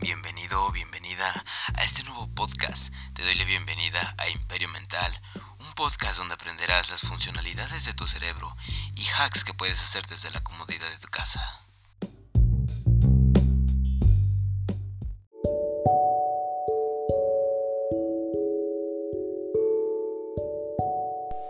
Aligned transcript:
Bienvenido 0.00 0.64
o 0.64 0.70
bienvenida 0.70 1.44
a 1.74 1.82
este 1.82 2.04
nuevo 2.04 2.28
podcast. 2.32 2.94
Te 3.14 3.24
doy 3.24 3.34
la 3.34 3.44
bienvenida 3.44 4.14
a 4.16 4.28
Imperio 4.28 4.68
Mental, 4.68 5.12
un 5.58 5.72
podcast 5.74 6.18
donde 6.18 6.34
aprenderás 6.34 6.90
las 6.90 7.00
funcionalidades 7.00 7.84
de 7.84 7.94
tu 7.94 8.06
cerebro 8.06 8.56
y 8.94 9.04
hacks 9.18 9.42
que 9.42 9.54
puedes 9.54 9.80
hacer 9.80 10.06
desde 10.06 10.30
la 10.30 10.40
comodidad 10.40 10.88
de 10.88 10.98
tu 10.98 11.08
casa. 11.08 11.42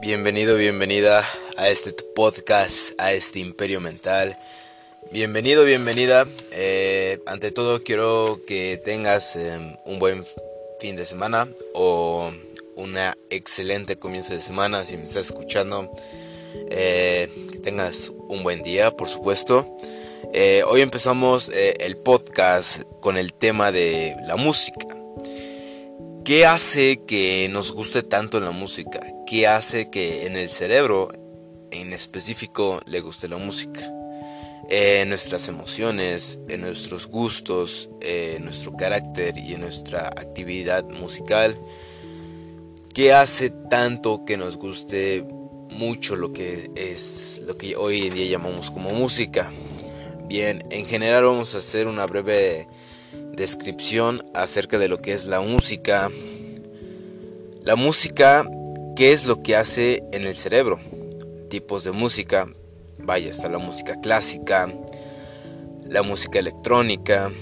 Bienvenido, 0.01 0.57
bienvenida 0.57 1.29
a 1.59 1.69
este 1.69 1.93
podcast, 1.93 2.99
a 2.99 3.13
este 3.13 3.41
Imperio 3.41 3.83
Mental. 3.83 4.39
Bienvenido, 5.11 5.65
bienvenida. 5.65 6.27
Eh, 6.53 7.19
ante 7.25 7.51
todo 7.51 7.83
quiero 7.83 8.43
que 8.47 8.77
tengas 8.77 9.37
em, 9.37 9.75
un 9.87 9.99
buen 9.99 10.23
fin 10.81 10.97
de 10.97 11.07
semana 11.07 11.49
o 11.73 12.31
una 12.77 13.17
excelente 13.31 13.99
comienzo 13.99 14.35
de 14.35 14.43
semana 14.43 14.85
si 14.85 14.99
me 14.99 15.05
estás 15.05 15.25
escuchando. 15.25 15.91
Eh, 16.71 17.31
que 17.51 17.59
tengas 17.59 18.13
un 18.29 18.43
buen 18.43 18.63
día, 18.63 18.91
por 18.91 19.09
supuesto. 19.09 19.79
Eh, 20.35 20.63
hoy 20.67 20.83
empezamos 20.83 21.51
el 21.55 21.97
podcast 21.97 22.83
con 23.01 23.17
el 23.17 23.33
tema 23.33 23.73
de 23.73 24.15
la 24.27 24.37
música. 24.37 24.87
¿Qué 26.23 26.45
hace 26.45 27.01
que 27.07 27.49
nos 27.51 27.73
guste 27.73 28.03
tanto 28.03 28.41
la 28.41 28.51
música? 28.51 29.01
¿Qué 29.27 29.47
hace 29.47 29.89
que 29.89 30.27
en 30.27 30.37
el 30.37 30.51
cerebro 30.51 31.11
en 31.71 31.95
específico 31.95 32.81
le 32.87 33.01
guste 33.01 33.27
la 33.27 33.39
música? 33.39 33.98
En 34.69 35.09
nuestras 35.09 35.49
emociones, 35.49 36.39
en 36.49 36.61
nuestros 36.61 37.07
gustos, 37.07 37.89
en 38.03 38.45
nuestro 38.45 38.77
carácter 38.77 39.39
y 39.39 39.55
en 39.55 39.63
nuestra 39.63 40.09
actividad 40.09 40.85
musical. 40.85 41.59
¿Qué 42.93 43.15
hace 43.15 43.51
tanto 43.51 44.25
que 44.27 44.37
nos 44.37 44.59
guste 44.59 45.25
mucho 45.71 46.17
lo 46.17 46.33
que 46.33 46.71
es 46.75 47.43
lo 47.47 47.57
que 47.57 47.77
hoy 47.77 48.09
en 48.09 48.15
día 48.15 48.27
llamamos 48.27 48.71
como 48.71 48.91
música? 48.91 49.51
Bien, 50.27 50.63
en 50.71 50.85
general 50.85 51.25
vamos 51.25 51.55
a 51.55 51.59
hacer 51.59 51.87
una 51.87 52.05
breve 52.05 52.69
descripción 53.33 54.27
acerca 54.35 54.79
de 54.79 54.89
lo 54.89 55.01
que 55.01 55.15
es 55.15 55.25
la 55.25 55.41
música. 55.41 56.11
La 57.63 57.77
música, 57.77 58.47
¿qué 58.97 59.13
es 59.13 59.25
lo 59.25 59.43
que 59.43 59.57
hace 59.57 60.03
en 60.13 60.27
el 60.27 60.35
cerebro? 60.35 60.79
Tipos 61.49 61.85
de 61.85 61.93
música, 61.93 62.53
Vaya, 63.09 63.31
está 63.31 63.49
la 63.49 63.57
música 63.57 63.99
clásica, 64.03 64.69
la 65.87 66.03
música 66.03 66.39
electrónica, 66.41 67.33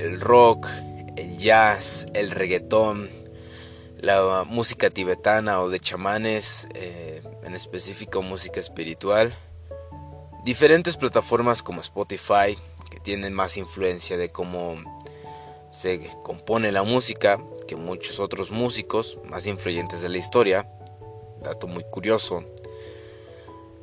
el 0.00 0.20
rock, 0.20 0.66
el 1.14 1.38
jazz, 1.38 2.06
el 2.12 2.32
reggaetón, 2.32 3.08
la 3.98 4.42
música 4.44 4.90
tibetana 4.90 5.60
o 5.60 5.70
de 5.70 5.78
chamanes, 5.78 6.66
eh, 6.74 7.22
en 7.44 7.54
específico 7.54 8.20
música 8.20 8.58
espiritual. 8.58 9.32
Diferentes 10.44 10.96
plataformas 10.96 11.62
como 11.62 11.82
Spotify, 11.82 12.58
que 12.90 12.98
tienen 12.98 13.32
más 13.32 13.56
influencia 13.56 14.16
de 14.16 14.32
cómo 14.32 14.74
se 15.70 16.10
compone 16.24 16.72
la 16.72 16.82
música 16.82 17.38
que 17.68 17.76
muchos 17.76 18.18
otros 18.18 18.50
músicos 18.50 19.20
más 19.30 19.46
influyentes 19.46 20.00
de 20.00 20.08
la 20.08 20.18
historia. 20.18 20.68
Dato 21.40 21.68
muy 21.68 21.84
curioso. 21.84 22.44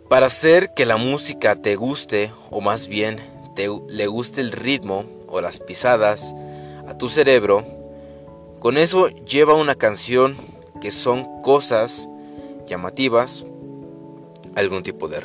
Para 0.09 0.25
hacer 0.25 0.73
que 0.73 0.88
la 0.88 0.97
música 0.97 1.55
te 1.55 1.75
guste, 1.75 2.31
o 2.49 2.61
más 2.61 2.88
bien 2.88 3.19
te, 3.55 3.69
le 3.89 4.07
guste 4.07 4.41
el 4.41 4.51
ritmo 4.51 5.05
o 5.27 5.39
las 5.39 5.59
pisadas 5.59 6.33
a 6.88 6.97
tu 6.97 7.09
cerebro, 7.09 7.63
con 8.59 8.77
eso 8.77 9.09
lleva 9.09 9.53
una 9.53 9.75
canción 9.75 10.35
que 10.81 10.89
son 10.89 11.43
cosas 11.43 12.07
llamativas, 12.66 13.45
algún 14.56 14.81
tipo 14.81 15.07
de, 15.07 15.22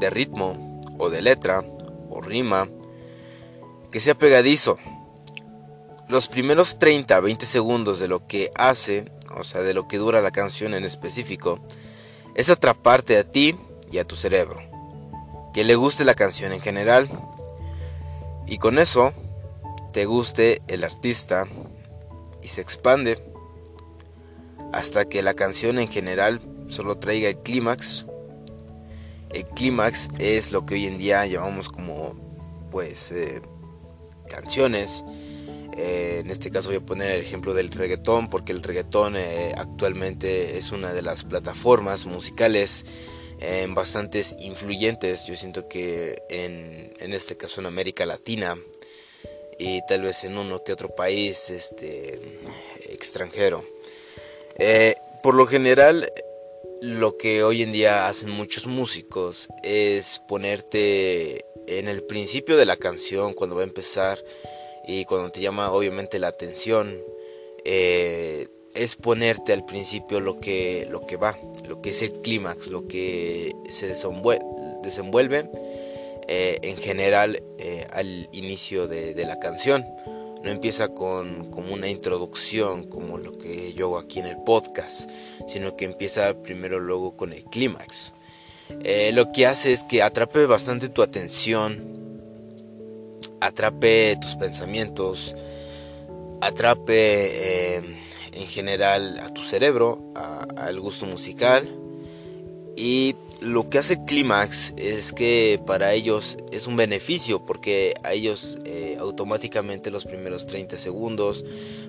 de 0.00 0.10
ritmo 0.10 0.80
o 0.98 1.10
de 1.10 1.22
letra 1.22 1.64
o 2.10 2.20
rima, 2.20 2.68
que 3.92 4.00
sea 4.00 4.16
pegadizo. 4.16 4.78
Los 6.08 6.26
primeros 6.26 6.80
30, 6.80 7.20
20 7.20 7.46
segundos 7.46 8.00
de 8.00 8.08
lo 8.08 8.26
que 8.26 8.50
hace, 8.56 9.12
o 9.36 9.44
sea, 9.44 9.60
de 9.60 9.74
lo 9.74 9.86
que 9.86 9.98
dura 9.98 10.20
la 10.20 10.32
canción 10.32 10.74
en 10.74 10.84
específico, 10.84 11.60
es 12.34 12.50
atraparte 12.50 13.16
a 13.16 13.22
ti 13.22 13.54
y 13.94 13.98
a 13.98 14.04
tu 14.04 14.16
cerebro. 14.16 14.60
Que 15.52 15.62
le 15.62 15.76
guste 15.76 16.04
la 16.04 16.14
canción 16.14 16.52
en 16.52 16.60
general 16.60 17.08
y 18.46 18.58
con 18.58 18.80
eso 18.80 19.12
te 19.92 20.04
guste 20.04 20.62
el 20.66 20.82
artista 20.82 21.46
y 22.42 22.48
se 22.48 22.60
expande 22.60 23.22
hasta 24.72 25.08
que 25.08 25.22
la 25.22 25.34
canción 25.34 25.78
en 25.78 25.88
general 25.88 26.40
solo 26.66 26.98
traiga 26.98 27.28
el 27.28 27.38
clímax. 27.38 28.06
El 29.30 29.46
clímax 29.46 30.08
es 30.18 30.50
lo 30.50 30.66
que 30.66 30.74
hoy 30.74 30.86
en 30.86 30.98
día 30.98 31.24
llamamos 31.26 31.68
como 31.68 32.16
pues 32.72 33.12
eh, 33.12 33.42
canciones. 34.28 35.04
Eh, 35.76 36.18
en 36.24 36.30
este 36.30 36.50
caso 36.50 36.68
voy 36.68 36.78
a 36.78 36.86
poner 36.86 37.12
el 37.12 37.20
ejemplo 37.20 37.54
del 37.54 37.70
reggaetón 37.70 38.28
porque 38.28 38.50
el 38.50 38.62
reggaetón 38.62 39.14
eh, 39.16 39.54
actualmente 39.56 40.58
es 40.58 40.72
una 40.72 40.92
de 40.92 41.02
las 41.02 41.24
plataformas 41.24 42.06
musicales 42.06 42.84
en 43.40 43.74
bastantes 43.74 44.36
influyentes, 44.38 45.26
yo 45.26 45.36
siento 45.36 45.68
que 45.68 46.22
en, 46.28 46.94
en, 47.00 47.12
este 47.12 47.36
caso 47.36 47.60
en 47.60 47.66
América 47.66 48.06
Latina 48.06 48.56
y 49.58 49.80
tal 49.86 50.02
vez 50.02 50.24
en 50.24 50.38
uno 50.38 50.62
que 50.64 50.72
otro 50.72 50.94
país 50.94 51.50
este, 51.50 52.20
extranjero. 52.88 53.64
Eh, 54.56 54.94
por 55.22 55.34
lo 55.34 55.46
general, 55.46 56.12
lo 56.80 57.16
que 57.16 57.42
hoy 57.44 57.62
en 57.62 57.72
día 57.72 58.08
hacen 58.08 58.30
muchos 58.30 58.66
músicos 58.66 59.48
es 59.62 60.20
ponerte 60.28 61.44
en 61.66 61.88
el 61.88 62.02
principio 62.02 62.56
de 62.56 62.66
la 62.66 62.76
canción, 62.76 63.32
cuando 63.34 63.56
va 63.56 63.62
a 63.62 63.64
empezar 63.64 64.22
y 64.86 65.04
cuando 65.06 65.30
te 65.30 65.40
llama 65.40 65.72
obviamente 65.72 66.18
la 66.18 66.28
atención. 66.28 67.00
Eh, 67.64 68.48
es 68.74 68.96
ponerte 68.96 69.52
al 69.52 69.64
principio 69.64 70.20
lo 70.20 70.40
que, 70.40 70.86
lo 70.90 71.06
que 71.06 71.16
va, 71.16 71.38
lo 71.66 71.80
que 71.80 71.90
es 71.90 72.02
el 72.02 72.12
clímax, 72.20 72.68
lo 72.68 72.86
que 72.86 73.54
se 73.68 73.86
desenvuelve, 73.86 75.50
eh, 76.28 76.58
en 76.62 76.76
general 76.76 77.42
eh, 77.58 77.86
al 77.92 78.28
inicio 78.32 78.86
de, 78.86 79.14
la 79.24 79.38
canción. 79.38 79.84
No 80.42 80.50
empieza 80.50 80.88
con 80.88 81.50
una 81.54 81.88
introducción 81.88 82.84
como 82.84 83.16
lo 83.16 83.32
que 83.32 83.72
yo 83.72 83.86
hago 83.86 83.98
aquí 83.98 84.18
en 84.18 84.26
el 84.26 84.36
podcast, 84.44 85.08
sino 85.48 85.74
que 85.74 85.86
empieza 85.86 86.34
primero 86.42 86.80
luego 86.80 87.16
con 87.16 87.32
el 87.32 87.44
clímax. 87.44 88.12
Eh, 88.82 89.12
lo 89.14 89.32
que 89.32 89.46
hace 89.46 89.72
es 89.72 89.84
que 89.84 90.02
atrape 90.02 90.46
bastante 90.46 90.88
tu 90.88 91.02
atención, 91.02 92.20
atrape 93.40 94.16
tus 94.20 94.36
pensamientos, 94.36 95.34
atrape 96.40 97.80
en 98.34 98.46
general 98.46 99.18
a 99.20 99.32
tu 99.32 99.42
cerebro, 99.42 100.12
al 100.56 100.80
gusto 100.80 101.06
musical. 101.06 101.68
Y 102.76 103.14
lo 103.40 103.68
que 103.68 103.78
hace 103.78 104.04
Climax 104.04 104.72
es 104.76 105.12
que 105.12 105.60
para 105.66 105.92
ellos 105.92 106.36
es 106.50 106.66
un 106.66 106.76
beneficio 106.76 107.44
porque 107.44 107.94
a 108.02 108.12
ellos 108.12 108.58
eh, 108.64 108.96
automáticamente 108.98 109.90
los 109.90 110.04
primeros 110.04 110.46
30 110.46 110.78
segundos, 110.78 111.44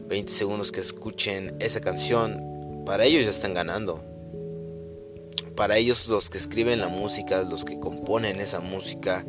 20 0.08 0.32
segundos 0.32 0.72
que 0.72 0.82
escuchen 0.82 1.56
esa 1.60 1.82
canción, 1.82 2.84
para 2.86 3.06
ellos 3.06 3.26
ya 3.26 3.32
están 3.32 3.54
ganando. 3.54 4.04
Para 5.56 5.78
ellos 5.78 6.08
los 6.08 6.30
que 6.30 6.38
escriben 6.38 6.82
la 6.82 6.90
música, 6.90 7.44
los 7.44 7.64
que 7.64 7.80
componen 7.80 8.42
esa 8.42 8.60
música, 8.60 9.26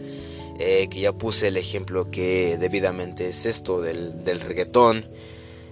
eh, 0.59 0.89
que 0.91 1.01
ya 1.01 1.13
puse 1.13 1.49
el 1.49 1.57
ejemplo 1.57 2.11
que 2.11 2.59
debidamente 2.59 3.29
es 3.29 3.47
esto 3.47 3.81
del, 3.81 4.25
del 4.25 4.41
reggaetón, 4.41 5.07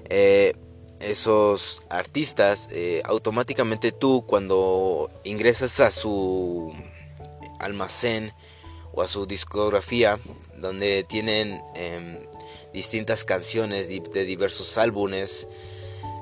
eh, 0.08 0.54
esos 1.04 1.82
artistas, 1.88 2.68
eh, 2.72 3.02
automáticamente 3.04 3.92
tú 3.92 4.24
cuando 4.26 5.10
ingresas 5.24 5.80
a 5.80 5.90
su 5.90 6.72
almacén 7.58 8.32
o 8.92 9.02
a 9.02 9.08
su 9.08 9.26
discografía, 9.26 10.18
donde 10.56 11.04
tienen 11.04 11.62
em, 11.74 12.18
distintas 12.72 13.24
canciones 13.24 13.88
de, 13.88 14.24
diversos 14.24 14.78
álbumes, 14.78 15.46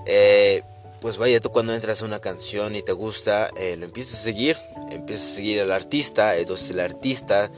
eh, 0.06 0.62
pues 1.00 1.16
vaya, 1.16 1.40
tú 1.40 1.50
cuando 1.50 1.74
entras 1.74 2.02
a 2.02 2.04
una 2.04 2.20
canción 2.20 2.76
y 2.76 2.82
te 2.82 2.92
gusta, 2.92 3.50
eh, 3.56 3.76
lo 3.76 3.84
empiezas 3.84 4.20
a 4.20 4.22
seguir, 4.22 4.56
empiezas 4.90 5.32
a 5.32 5.34
seguir 5.34 5.60
al 5.60 5.72
artista, 5.72 6.36
entonces 6.36 6.70
el 6.70 6.80
artista 6.80 7.50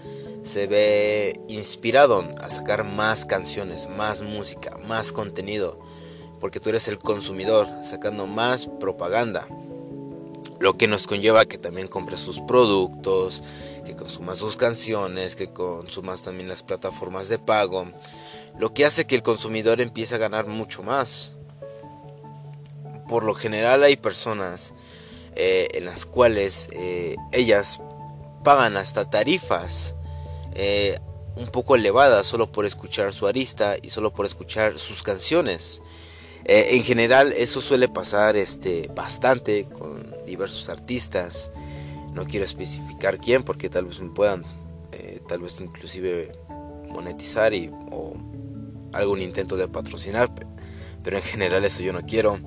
se 0.43 0.67
ve 0.67 1.41
inspirado 1.49 2.23
a 2.39 2.49
sacar 2.49 2.85
más 2.85 3.25
canciones, 3.25 3.89
más 3.89 4.21
música, 4.21 4.77
más 4.79 5.13
contenido 5.13 5.79
porque 6.45 6.61
tú 6.61 6.69
eres 6.69 6.89
el 6.89 6.99
consumidor, 6.99 7.67
sacando 7.83 8.27
más 8.27 8.67
propaganda. 8.79 9.49
Lo 10.61 10.77
que 10.77 10.87
nos 10.87 11.07
conlleva 11.07 11.47
que 11.47 11.57
también 11.57 11.89
compres 11.89 12.21
sus 12.21 12.39
productos, 12.41 13.43
que 13.87 13.97
consumas 13.97 14.41
sus 14.41 14.55
canciones, 14.55 15.37
que 15.37 15.55
consumas 15.55 16.23
también 16.23 16.51
las 16.51 16.63
plataformas 16.63 17.31
de 17.31 17.39
pago. 17.39 17.87
lo 18.59 18.75
que 18.75 18.85
hace 18.85 19.07
que 19.07 19.15
el 19.15 19.23
consumidor 19.23 19.81
empiece 19.81 20.17
a 20.17 20.19
ganar 20.19 20.47
mucho 20.47 20.83
más. 20.83 21.33
Por 23.09 23.25
lo 23.25 23.33
general 23.33 23.83
hay 23.83 23.97
personas 23.97 24.75
eh, 25.37 25.69
en 25.73 25.87
las 25.87 26.05
cuales 26.05 26.69
eh, 26.73 27.17
ellas 27.33 27.81
pagan 28.45 28.77
hasta 28.77 29.09
tarifas 29.09 29.97
eh, 30.55 30.99
un 31.37 31.47
poco 31.47 31.75
elevadas 31.75 32.27
solo 32.27 32.53
por 32.53 32.67
escuchar 32.67 33.15
su 33.15 33.27
arista 33.27 33.77
y 33.81 33.89
solo 33.89 34.13
por 34.13 34.27
escuchar 34.27 34.79
sus 34.79 35.03
canciones. 35.03 35.81
En 36.45 36.83
general 36.83 37.33
eso 37.33 37.61
suele 37.61 37.89
pasar 37.89 38.37
este, 38.37 38.91
bastante 38.95 39.69
con 39.69 40.15
diversos 40.27 40.69
artistas. 40.69 41.51
No 42.13 42.25
quiero 42.25 42.45
especificar 42.45 43.19
quién 43.19 43.43
porque 43.43 43.69
tal 43.69 43.87
vez 43.87 44.01
me 44.01 44.11
puedan, 44.11 44.45
tal 45.29 45.41
vez 45.41 45.61
inclusive 45.61 46.33
monetizar 46.89 47.53
y, 47.53 47.71
o 47.91 48.15
algún 48.95 49.21
intento 49.21 49.57
de 49.57 49.69
patrocinar, 49.69 50.31
pero 51.03 51.17
en 51.17 51.23
general 51.23 51.65
eso 51.65 51.83
yo 51.83 51.93
no 51.93 52.03
quiero. 52.03 52.39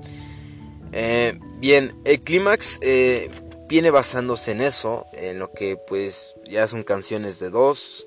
Eh, 0.92 1.38
bien, 1.58 1.94
el 2.04 2.20
clímax 2.20 2.78
eh, 2.80 3.30
viene 3.68 3.90
basándose 3.90 4.52
en 4.52 4.62
eso, 4.62 5.06
en 5.12 5.38
lo 5.38 5.52
que 5.52 5.76
pues 5.76 6.34
ya 6.50 6.66
son 6.66 6.82
canciones 6.82 7.38
de 7.38 7.50
dos, 7.50 8.06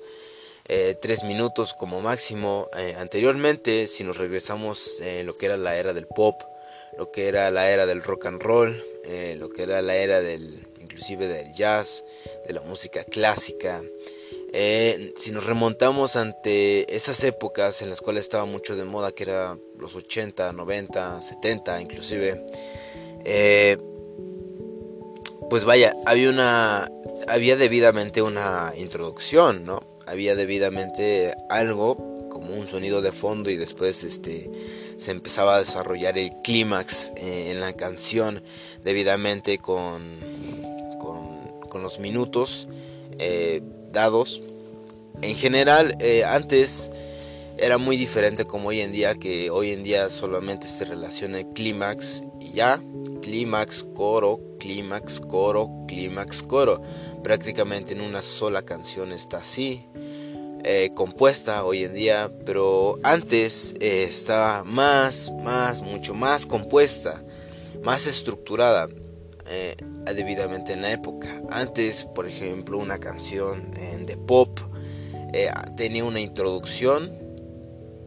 eh, 0.74 0.96
tres 1.00 1.24
minutos 1.24 1.74
como 1.74 2.00
máximo. 2.00 2.68
anteriormente, 2.98 3.88
si 3.88 4.04
nos 4.04 4.16
regresamos 4.16 5.00
en 5.00 5.26
lo 5.26 5.36
que 5.36 5.46
era 5.46 5.56
la 5.56 5.76
era 5.76 5.92
del 5.92 6.06
pop, 6.06 6.42
lo 6.98 7.10
que 7.10 7.28
era 7.28 7.50
la 7.50 7.70
era 7.70 7.86
del 7.86 8.02
rock 8.02 8.26
and 8.26 8.42
roll, 8.42 8.82
lo 9.38 9.48
que 9.50 9.62
era 9.62 9.82
la 9.82 9.96
era 9.96 10.20
del 10.20 10.66
inclusive 10.80 11.26
del 11.28 11.52
jazz, 11.54 12.04
de 12.46 12.52
la 12.52 12.60
música 12.60 13.04
clásica, 13.04 13.82
eh, 14.54 15.14
si 15.18 15.30
nos 15.30 15.46
remontamos 15.46 16.14
ante 16.16 16.94
esas 16.94 17.24
épocas 17.24 17.80
en 17.80 17.88
las 17.88 18.02
cuales 18.02 18.24
estaba 18.24 18.44
mucho 18.44 18.76
de 18.76 18.84
moda, 18.84 19.12
que 19.12 19.22
era 19.22 19.56
los 19.78 19.94
80, 19.94 20.52
90, 20.52 21.22
70 21.22 21.80
inclusive, 21.80 22.44
eh, 23.24 23.78
pues 25.48 25.64
vaya, 25.64 25.96
había 26.04 26.28
una, 26.28 26.90
había 27.28 27.56
debidamente 27.56 28.20
una 28.20 28.74
introducción, 28.76 29.64
¿no? 29.64 29.80
Había 30.06 30.34
debidamente 30.34 31.34
algo 31.48 32.28
como 32.30 32.54
un 32.54 32.66
sonido 32.66 33.02
de 33.02 33.12
fondo 33.12 33.50
y 33.50 33.56
después 33.56 34.04
este 34.04 34.50
se 34.98 35.10
empezaba 35.10 35.56
a 35.56 35.60
desarrollar 35.60 36.16
el 36.18 36.30
clímax 36.42 37.12
eh, 37.16 37.50
en 37.50 37.60
la 37.60 37.72
canción 37.72 38.42
debidamente 38.84 39.58
con, 39.58 40.16
con, 41.68 41.82
los 41.82 41.98
minutos 41.98 42.68
dados. 43.92 44.42
En 45.20 45.36
general, 45.36 45.96
eh, 46.00 46.24
antes 46.24 46.90
era 47.58 47.78
muy 47.78 47.96
diferente 47.96 48.44
como 48.44 48.70
hoy 48.70 48.80
en 48.80 48.92
día, 48.92 49.14
que 49.14 49.50
hoy 49.50 49.72
en 49.72 49.84
día 49.84 50.10
solamente 50.10 50.66
se 50.66 50.84
relaciona 50.84 51.40
el 51.40 51.46
clímax 51.48 52.24
y 52.40 52.52
ya, 52.52 52.82
clímax, 53.20 53.84
coro, 53.94 54.40
clímax, 54.58 55.20
coro, 55.20 55.70
clímax, 55.86 56.42
coro. 56.42 56.82
Prácticamente 57.22 57.92
en 57.92 58.00
una 58.00 58.22
sola 58.22 58.62
canción 58.62 59.12
está 59.12 59.38
así. 59.38 59.86
Eh, 60.64 60.92
compuesta 60.94 61.64
hoy 61.64 61.82
en 61.84 61.94
día, 61.94 62.30
pero 62.46 62.98
antes 63.02 63.74
eh, 63.80 64.04
estaba 64.08 64.62
más, 64.62 65.32
más, 65.42 65.82
mucho 65.82 66.14
más 66.14 66.46
compuesta, 66.46 67.22
más 67.82 68.06
estructurada. 68.06 68.88
Eh, 69.48 69.76
debidamente 70.14 70.72
en 70.72 70.82
la 70.82 70.92
época. 70.92 71.40
Antes, 71.50 72.04
por 72.14 72.28
ejemplo, 72.28 72.78
una 72.78 72.98
canción 72.98 73.70
de 73.72 74.16
pop 74.16 74.60
tenía 75.76 76.04
una 76.04 76.20
introducción 76.20 77.10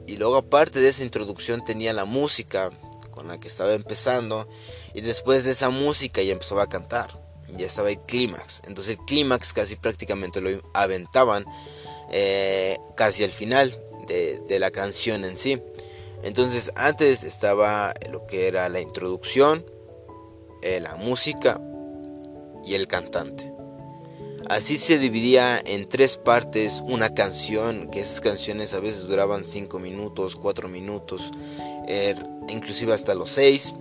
y 0.08 0.18
luego 0.18 0.36
aparte 0.36 0.80
de 0.80 0.90
esa 0.90 1.04
introducción 1.04 1.64
tenía 1.64 1.94
la 1.94 2.06
música 2.06 2.72
con 3.12 3.28
la 3.28 3.40
que 3.40 3.48
estaba 3.48 3.74
empezando 3.74 4.48
y 4.94 5.02
después 5.02 5.44
de 5.44 5.52
esa 5.52 5.70
música 5.70 6.22
ya 6.22 6.34
empezaba 6.34 6.64
a 6.64 6.68
cantar. 6.68 7.25
Ya 7.58 7.66
estaba 7.66 7.90
el 7.90 8.00
clímax. 8.00 8.62
Entonces 8.68 8.98
el 8.98 9.06
clímax 9.06 9.54
casi 9.54 9.76
prácticamente 9.76 10.42
lo 10.42 10.50
aventaban 10.74 11.46
eh, 12.12 12.78
casi 12.96 13.24
al 13.24 13.32
final 13.32 13.78
de, 14.08 14.60
la 14.60 14.72
canción 14.72 15.26
en 15.26 15.38
sí. 15.38 15.62
Entonces 16.24 16.72
antes 16.76 17.24
estaba 17.24 17.94
lo 18.12 18.26
que 18.26 18.48
era 18.48 18.70
la 18.70 18.82
introducción, 18.82 19.66
eh, 20.62 20.80
la 20.80 20.96
música 20.96 21.60
y 22.66 22.74
el 22.76 22.88
cantante. 22.88 23.56
Así 24.48 24.78
se 24.78 25.00
dividía 25.00 25.60
en 25.66 25.90
tres 25.90 26.18
partes 26.18 26.84
una 26.86 27.16
canción, 27.16 27.90
que 27.90 28.02
esas 28.02 28.22
canciones 28.22 28.76
a 28.76 28.80
veces 28.80 29.08
duraban 29.08 29.44
5 29.44 29.80
minutos, 29.80 30.36
4 30.36 30.68
minutos, 30.68 31.32
er, 31.88 32.24
inclusive 32.48 32.94
hasta 32.94 33.16
los 33.16 33.32
6. 33.32 33.74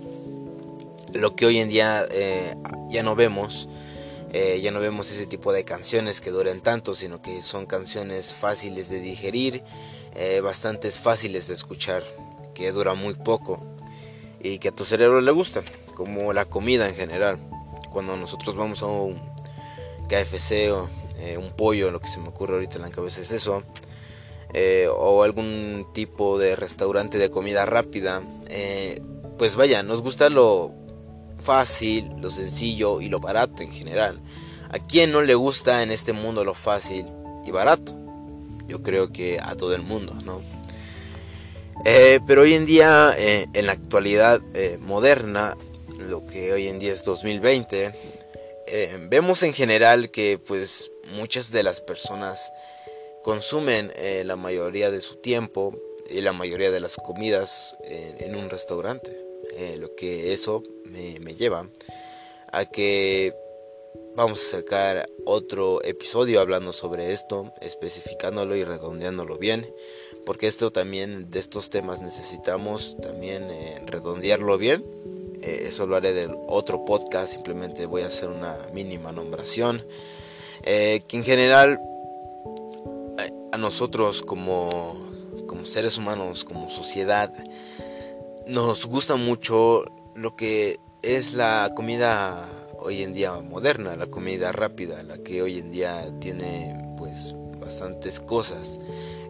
Lo 1.15 1.35
que 1.35 1.45
hoy 1.45 1.59
en 1.59 1.69
día 1.69 2.05
eh, 2.11 2.55
ya 2.89 3.01
no 3.01 3.15
vemos, 3.15 3.67
eh, 4.31 4.59
ya 4.61 4.71
no 4.71 4.79
vemos 4.79 5.11
ese 5.11 5.25
tipo 5.25 5.51
de 5.51 5.63
canciones 5.63 6.21
que 6.21 6.29
duren 6.29 6.61
tanto, 6.61 6.93
sino 6.93 7.21
que 7.21 7.41
son 7.41 7.65
canciones 7.65 8.33
fáciles 8.33 8.89
de 8.89 8.99
digerir, 8.99 9.63
bastante 10.41 10.89
fáciles 10.91 11.47
de 11.47 11.55
escuchar, 11.55 12.01
que 12.53 12.71
duran 12.71 12.97
muy 12.97 13.15
poco 13.15 13.59
y 14.39 14.59
que 14.59 14.69
a 14.69 14.71
tu 14.71 14.85
cerebro 14.85 15.19
le 15.19 15.31
gustan 15.31 15.65
como 15.95 16.33
la 16.33 16.45
comida 16.45 16.87
en 16.87 16.95
general. 16.95 17.39
Cuando 17.91 18.15
nosotros 18.15 18.55
vamos 18.55 18.83
a 18.83 18.85
un 18.85 19.19
KFC 20.07 20.71
o 20.71 20.87
eh, 21.17 21.37
un 21.37 21.51
pollo, 21.51 21.91
lo 21.91 21.99
que 21.99 22.07
se 22.07 22.19
me 22.19 22.27
ocurre 22.27 22.53
ahorita 22.53 22.75
en 22.75 22.83
la 22.83 22.91
cabeza 22.91 23.21
es 23.21 23.31
eso, 23.31 23.63
eh, 24.53 24.87
o 24.95 25.23
algún 25.23 25.87
tipo 25.93 26.37
de 26.37 26.55
restaurante 26.55 27.17
de 27.17 27.31
comida 27.31 27.65
rápida, 27.65 28.21
eh, 28.49 29.01
pues 29.39 29.55
vaya, 29.55 29.81
nos 29.81 30.01
gusta 30.01 30.29
lo 30.29 30.71
fácil, 31.45 32.09
lo 32.19 32.29
sencillo 32.29 33.01
y 33.01 33.09
lo 33.09 33.19
barato 33.19 33.63
en 33.63 33.71
general. 33.71 34.19
¿A 34.69 34.79
quién 34.79 35.11
no 35.11 35.21
le 35.21 35.35
gusta 35.35 35.83
en 35.83 35.91
este 35.91 36.11
mundo 36.11 36.43
lo 36.43 36.53
fácil 36.53 37.05
y 37.45 37.51
barato? 37.51 37.93
Yo 38.67 38.81
creo 38.81 39.11
que 39.11 39.39
a 39.39 39.55
todo 39.55 39.75
el 39.75 39.83
mundo, 39.83 40.13
¿no? 40.25 40.41
pero 42.25 42.41
hoy 42.41 42.55
en 42.55 42.65
día, 42.65 43.13
en 43.15 43.65
la 43.67 43.73
actualidad 43.73 44.41
moderna, 44.79 45.55
lo 45.99 46.25
que 46.25 46.51
hoy 46.51 46.67
en 46.67 46.79
día 46.79 46.93
es 46.93 47.03
2020, 47.03 47.93
eh, 48.67 48.97
vemos 49.09 49.43
en 49.43 49.53
general 49.53 50.09
que 50.09 50.39
pues 50.39 50.91
muchas 51.13 51.51
de 51.51 51.63
las 51.63 51.81
personas 51.81 52.51
consumen 53.23 53.91
eh, 53.95 54.23
la 54.25 54.35
mayoría 54.35 54.89
de 54.89 55.01
su 55.01 55.17
tiempo 55.17 55.79
y 56.09 56.21
la 56.21 56.33
mayoría 56.33 56.71
de 56.71 56.79
las 56.79 56.95
comidas 56.95 57.75
en, 57.83 58.35
un 58.35 58.49
restaurante. 58.49 59.15
Eh, 59.55 59.77
lo 59.77 59.95
que 59.95 60.33
eso 60.33 60.63
me, 60.85 61.35
lleva 61.35 61.69
a 62.51 62.65
que 62.65 63.33
vamos 64.15 64.41
a 64.41 64.57
sacar 64.57 65.09
otro 65.25 65.83
episodio 65.83 66.39
hablando 66.39 66.71
sobre 66.71 67.11
esto, 67.11 67.53
especificándolo 67.61 68.55
y 68.55 68.63
redondeándolo 68.63 69.37
bien, 69.37 69.69
porque 70.25 70.47
esto 70.47 70.71
también 70.71 71.29
de 71.31 71.39
estos 71.39 71.69
temas 71.69 72.01
necesitamos 72.01 72.95
también 73.01 73.49
redondearlo 73.85 74.57
bien 74.57 74.83
eh, 75.45 75.67
eso 75.67 75.85
lo 75.85 75.95
haré 75.95 76.11
del 76.13 76.35
otro 76.47 76.85
podcast, 76.85 77.31
simplemente 77.31 77.85
voy 77.85 78.01
a 78.01 78.07
hacer 78.07 78.29
una 78.29 78.57
mínima 78.73 79.11
nombración. 79.11 79.85
Eh, 80.63 81.03
que 81.07 81.17
en 81.17 81.23
general 81.23 81.79
a 83.51 83.57
nosotros 83.57 84.23
como, 84.23 84.95
como 85.45 85.67
seres 85.67 85.99
humanos, 85.99 86.43
como 86.43 86.69
sociedad, 86.71 87.31
nos 88.47 88.87
gusta 88.87 89.17
mucho 89.17 89.85
lo 90.15 90.35
que 90.35 90.79
es 91.01 91.33
la 91.33 91.71
comida 91.75 92.49
hoy 92.79 93.03
en 93.03 93.13
día 93.13 93.33
moderna, 93.33 93.95
la 93.95 94.07
comida 94.07 94.51
rápida, 94.51 95.03
la 95.03 95.17
que 95.17 95.41
hoy 95.41 95.59
en 95.59 95.71
día 95.71 96.09
tiene 96.19 96.95
pues 96.97 97.35
bastantes 97.59 98.19
cosas 98.19 98.79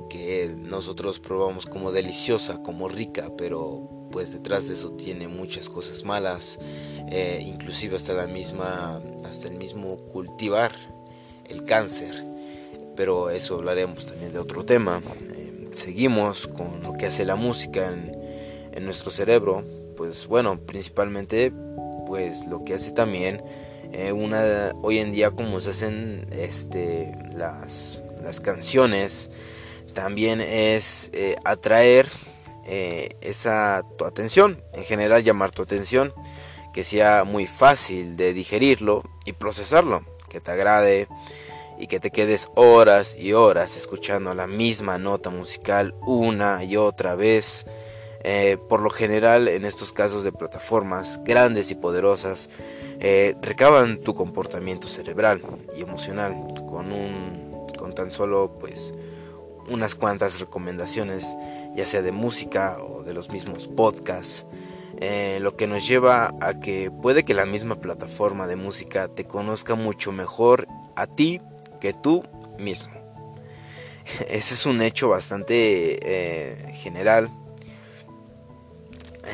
que 0.09 0.53
nosotros 0.55 1.19
probamos 1.19 1.65
como 1.65 1.91
deliciosa, 1.91 2.61
como 2.61 2.87
rica, 2.87 3.31
pero 3.37 3.89
pues 4.11 4.31
detrás 4.31 4.67
de 4.67 4.75
eso 4.75 4.91
tiene 4.91 5.27
muchas 5.27 5.69
cosas 5.69 6.05
malas, 6.05 6.59
eh, 7.09 7.43
inclusive 7.45 7.97
hasta 7.97 8.13
la 8.13 8.27
misma, 8.27 9.01
hasta 9.25 9.47
el 9.47 9.55
mismo 9.55 9.97
cultivar 9.97 10.71
el 11.45 11.65
cáncer. 11.65 12.23
Pero 12.95 13.29
eso 13.29 13.55
hablaremos 13.55 14.05
también 14.05 14.31
de 14.31 14.39
otro 14.39 14.63
tema. 14.63 15.01
Eh, 15.35 15.71
seguimos 15.73 16.47
con 16.47 16.81
lo 16.81 16.93
que 16.93 17.07
hace 17.07 17.25
la 17.25 17.35
música 17.35 17.87
en, 17.87 18.15
en, 18.71 18.85
nuestro 18.85 19.11
cerebro, 19.11 19.65
pues 19.95 20.27
bueno, 20.27 20.59
principalmente 20.59 21.51
pues 22.07 22.45
lo 22.45 22.63
que 22.63 22.75
hace 22.75 22.91
también 22.91 23.43
eh, 23.91 24.11
una 24.11 24.71
hoy 24.81 24.99
en 24.99 25.11
día 25.11 25.31
como 25.31 25.59
se 25.59 25.71
hacen 25.71 26.27
este 26.31 27.17
las, 27.35 27.99
las 28.23 28.39
canciones 28.39 29.31
también 29.93 30.41
es 30.41 31.09
atraer 31.45 32.07
eh, 32.67 33.09
esa 33.21 33.83
tu 33.95 34.05
atención, 34.05 34.59
en 34.73 34.85
general 34.85 35.23
llamar 35.23 35.51
tu 35.51 35.61
atención, 35.61 36.13
que 36.73 36.83
sea 36.83 37.23
muy 37.23 37.45
fácil 37.45 38.17
de 38.17 38.33
digerirlo 38.33 39.03
y 39.23 39.33
procesarlo, 39.33 40.03
que 40.29 40.41
te 40.41 40.49
agrade 40.49 41.07
y 41.77 41.85
que 41.85 41.99
te 41.99 42.09
quedes 42.09 42.49
horas 42.55 43.15
y 43.19 43.33
horas 43.33 43.77
escuchando 43.77 44.33
la 44.33 44.47
misma 44.47 44.97
nota 44.97 45.29
musical 45.29 45.93
una 46.01 46.63
y 46.63 46.75
otra 46.75 47.15
vez. 47.15 47.67
Eh, 48.27 48.57
por 48.57 48.81
lo 48.81 48.89
general 48.89 49.47
en 49.47 49.65
estos 49.65 49.93
casos 49.93 50.23
de 50.23 50.31
plataformas 50.31 51.19
grandes 51.23 51.69
y 51.69 51.75
poderosas 51.75 52.49
eh, 52.99 53.35
recaban 53.39 53.99
tu 53.99 54.15
comportamiento 54.15 54.87
cerebral 54.87 55.43
y 55.77 55.81
emocional 55.81 56.33
con 56.67 56.91
un 56.91 57.67
con 57.77 57.93
tan 57.93 58.11
solo 58.11 58.57
pues 58.59 58.95
unas 59.69 59.93
cuantas 59.93 60.39
recomendaciones 60.39 61.37
ya 61.75 61.85
sea 61.85 62.01
de 62.01 62.11
música 62.11 62.77
o 62.79 63.03
de 63.03 63.13
los 63.13 63.29
mismos 63.29 63.67
podcasts 63.67 64.47
eh, 65.01 65.37
lo 65.39 65.55
que 65.55 65.67
nos 65.67 65.87
lleva 65.87 66.33
a 66.41 66.59
que 66.59 66.89
puede 66.89 67.25
que 67.25 67.35
la 67.35 67.45
misma 67.45 67.75
plataforma 67.75 68.47
de 68.47 68.55
música 68.55 69.07
te 69.07 69.25
conozca 69.25 69.75
mucho 69.75 70.11
mejor 70.11 70.67
a 70.95 71.05
ti 71.05 71.41
que 71.79 71.93
tú 71.93 72.23
mismo. 72.57 72.91
Ese 74.29 74.55
es 74.55 74.65
un 74.65 74.81
hecho 74.81 75.09
bastante 75.09 76.71
general. 76.73 77.29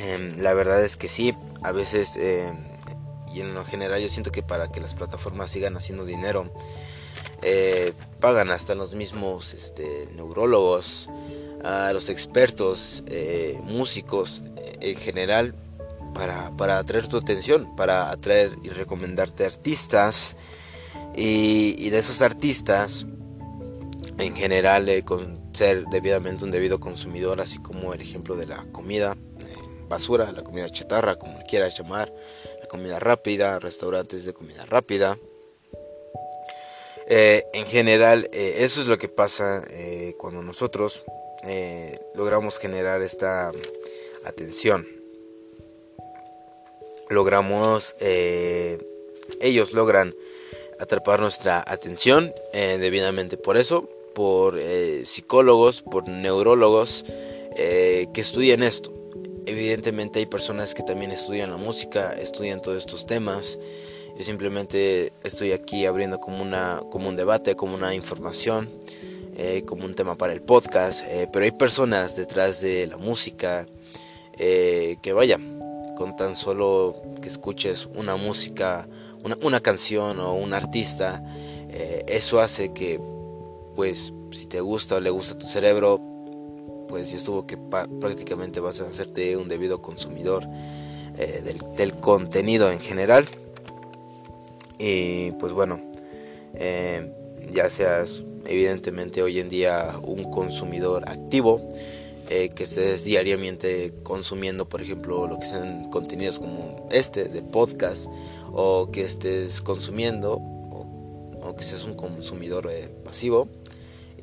Em, 0.01 0.41
la 0.41 0.53
verdad 0.53 0.83
es 0.83 0.97
que 0.97 1.09
sí, 1.09 1.35
a 1.61 1.71
veces 1.71 2.15
em, 2.15 2.57
y 3.33 3.41
en 3.41 3.53
lo 3.53 3.63
general 3.63 4.01
yo 4.01 4.09
siento 4.09 4.31
que 4.31 4.41
para 4.41 4.71
que 4.71 4.81
las 4.81 4.95
plataformas 4.95 5.51
sigan 5.51 5.77
haciendo 5.77 6.05
dinero, 6.05 6.51
eh, 7.43 7.93
pagan 8.19 8.49
hasta 8.49 8.73
los 8.75 8.93
mismos 8.95 9.53
este, 9.53 10.09
neurólogos, 10.15 11.09
a 11.63 11.93
los 11.93 12.09
expertos, 12.09 13.03
músicos, 13.63 14.41
en 14.81 14.95
general 14.97 15.53
para, 16.13 16.51
para, 16.57 16.79
atraer 16.79 17.07
tu 17.07 17.17
atención, 17.17 17.75
para 17.75 18.11
atraer 18.11 18.57
y 18.63 18.69
recomendarte 18.69 19.45
artistas. 19.45 20.35
Y, 21.15 21.89
de 21.89 21.99
esos 21.99 22.21
artistas 22.21 23.05
en 24.17 24.35
general 24.35 24.87
eh, 24.87 25.03
con 25.03 25.41
ser 25.53 25.85
debidamente 25.87 26.45
un 26.45 26.51
debido 26.51 26.79
consumidor, 26.79 27.41
así 27.41 27.57
como 27.57 27.93
el 27.93 28.01
ejemplo 28.01 28.35
de 28.37 28.45
la 28.45 28.65
comida 28.71 29.17
eh, 29.39 29.50
basura, 29.91 30.31
la 30.31 30.43
comida 30.43 30.67
chatarra, 30.69 31.17
como 31.17 31.43
quieras 31.43 31.77
llamar, 31.77 32.11
la 32.59 32.67
comida 32.67 32.99
rápida, 32.99 33.59
restaurantes 33.59 34.25
de 34.25 34.33
comida 34.33 34.65
rápida. 34.65 35.19
Eh, 37.07 37.45
en 37.53 37.67
general, 37.67 38.27
eso 38.31 38.81
es 38.81 38.87
lo 38.87 38.97
que 38.97 39.09
pasa 39.09 39.63
cuando 40.17 40.41
nosotros 40.41 41.03
logramos 42.15 42.57
generar 42.57 43.01
esta 43.01 43.51
atención. 44.23 44.87
Logramos, 47.09 47.95
eh, 47.99 48.77
ellos 49.41 49.73
logran 49.73 50.15
atrapar 50.79 51.19
nuestra 51.19 51.63
atención 51.65 52.33
eh, 52.53 52.77
debidamente 52.79 53.37
por 53.37 53.57
eso, 53.57 53.89
por 54.15 54.57
eh, 54.59 55.03
psicólogos, 55.05 55.81
por 55.81 56.07
neurólogos 56.07 57.05
que 57.53 58.09
estudian 58.15 58.63
esto. 58.63 58.93
Evidentemente 59.51 60.19
hay 60.19 60.27
personas 60.27 60.73
que 60.73 60.81
también 60.81 61.11
estudian 61.11 61.51
la 61.51 61.57
música, 61.57 62.13
estudian 62.13 62.61
todos 62.61 62.77
estos 62.77 63.05
temas. 63.05 63.59
Yo 64.17 64.23
simplemente 64.23 65.11
estoy 65.25 65.51
aquí 65.51 65.85
abriendo 65.85 66.21
como, 66.21 66.41
una, 66.41 66.81
como 66.89 67.09
un 67.09 67.17
debate, 67.17 67.57
como 67.57 67.75
una 67.75 67.93
información, 67.93 68.69
como 69.65 69.83
un 69.83 69.93
tema 69.93 70.15
para 70.15 70.31
el 70.31 70.41
podcast. 70.41 71.03
pero 71.33 71.43
hay 71.43 71.51
personas 71.51 72.15
detrás 72.15 72.61
de 72.61 72.87
la 72.87 72.95
música, 72.95 73.67
eh, 74.37 74.95
que 75.01 75.11
vaya, 75.11 75.37
con 75.97 76.15
tan 76.15 76.37
solo 76.37 76.95
que 77.21 77.27
escuches 77.27 77.89
una 77.93 78.15
música, 78.15 78.87
una, 79.41 79.59
canción 79.59 80.21
o 80.21 80.33
un 80.33 80.53
artista, 80.53 81.21
eh, 81.69 82.05
eso 82.07 82.39
hace 82.39 82.71
que, 82.71 83.01
pues, 83.75 84.13
si 84.31 84.45
te 84.45 84.61
gusta 84.61 84.95
o 84.95 85.01
le 85.01 85.09
gusta 85.09 85.33
a 85.33 85.37
tu 85.37 85.47
cerebro, 85.47 85.99
pues 86.91 87.09
ya 87.09 87.17
estuvo 87.17 87.47
que 87.47 87.57
prácticamente 87.57 88.59
vas 88.59 88.81
a 88.81 88.87
hacerte 88.87 89.35
un 89.35 89.47
debido 89.47 89.81
consumidor 89.81 90.45
eh, 91.17 91.55
del, 91.75 91.93
contenido 91.95 92.71
en 92.71 92.79
general. 92.79 93.25
Y 94.77 95.31
pues 95.33 95.53
bueno, 95.53 95.79
ya 97.51 97.69
seas 97.69 98.21
evidentemente 98.45 99.21
hoy 99.21 99.39
en 99.39 99.49
día 99.49 99.95
un 100.03 100.29
consumidor 100.29 101.07
activo, 101.07 101.61
eh, 102.29 102.49
que 102.49 102.63
estés 102.63 103.03
diariamente 103.03 103.93
consumiendo, 104.03 104.67
por 104.67 104.81
ejemplo, 104.81 105.27
lo 105.27 105.37
que 105.37 105.45
sean 105.45 105.89
contenidos 105.89 106.39
como 106.39 106.87
este 106.91 107.25
de 107.25 107.41
podcast, 107.41 108.07
o 108.53 108.89
que 108.91 109.03
estés 109.03 109.61
consumiendo, 109.61 110.35
o, 110.35 111.55
que 111.57 111.63
seas 111.63 111.83
un 111.83 111.93
consumidor 111.93 112.69
eh, 112.71 112.87
pasivo, 113.03 113.49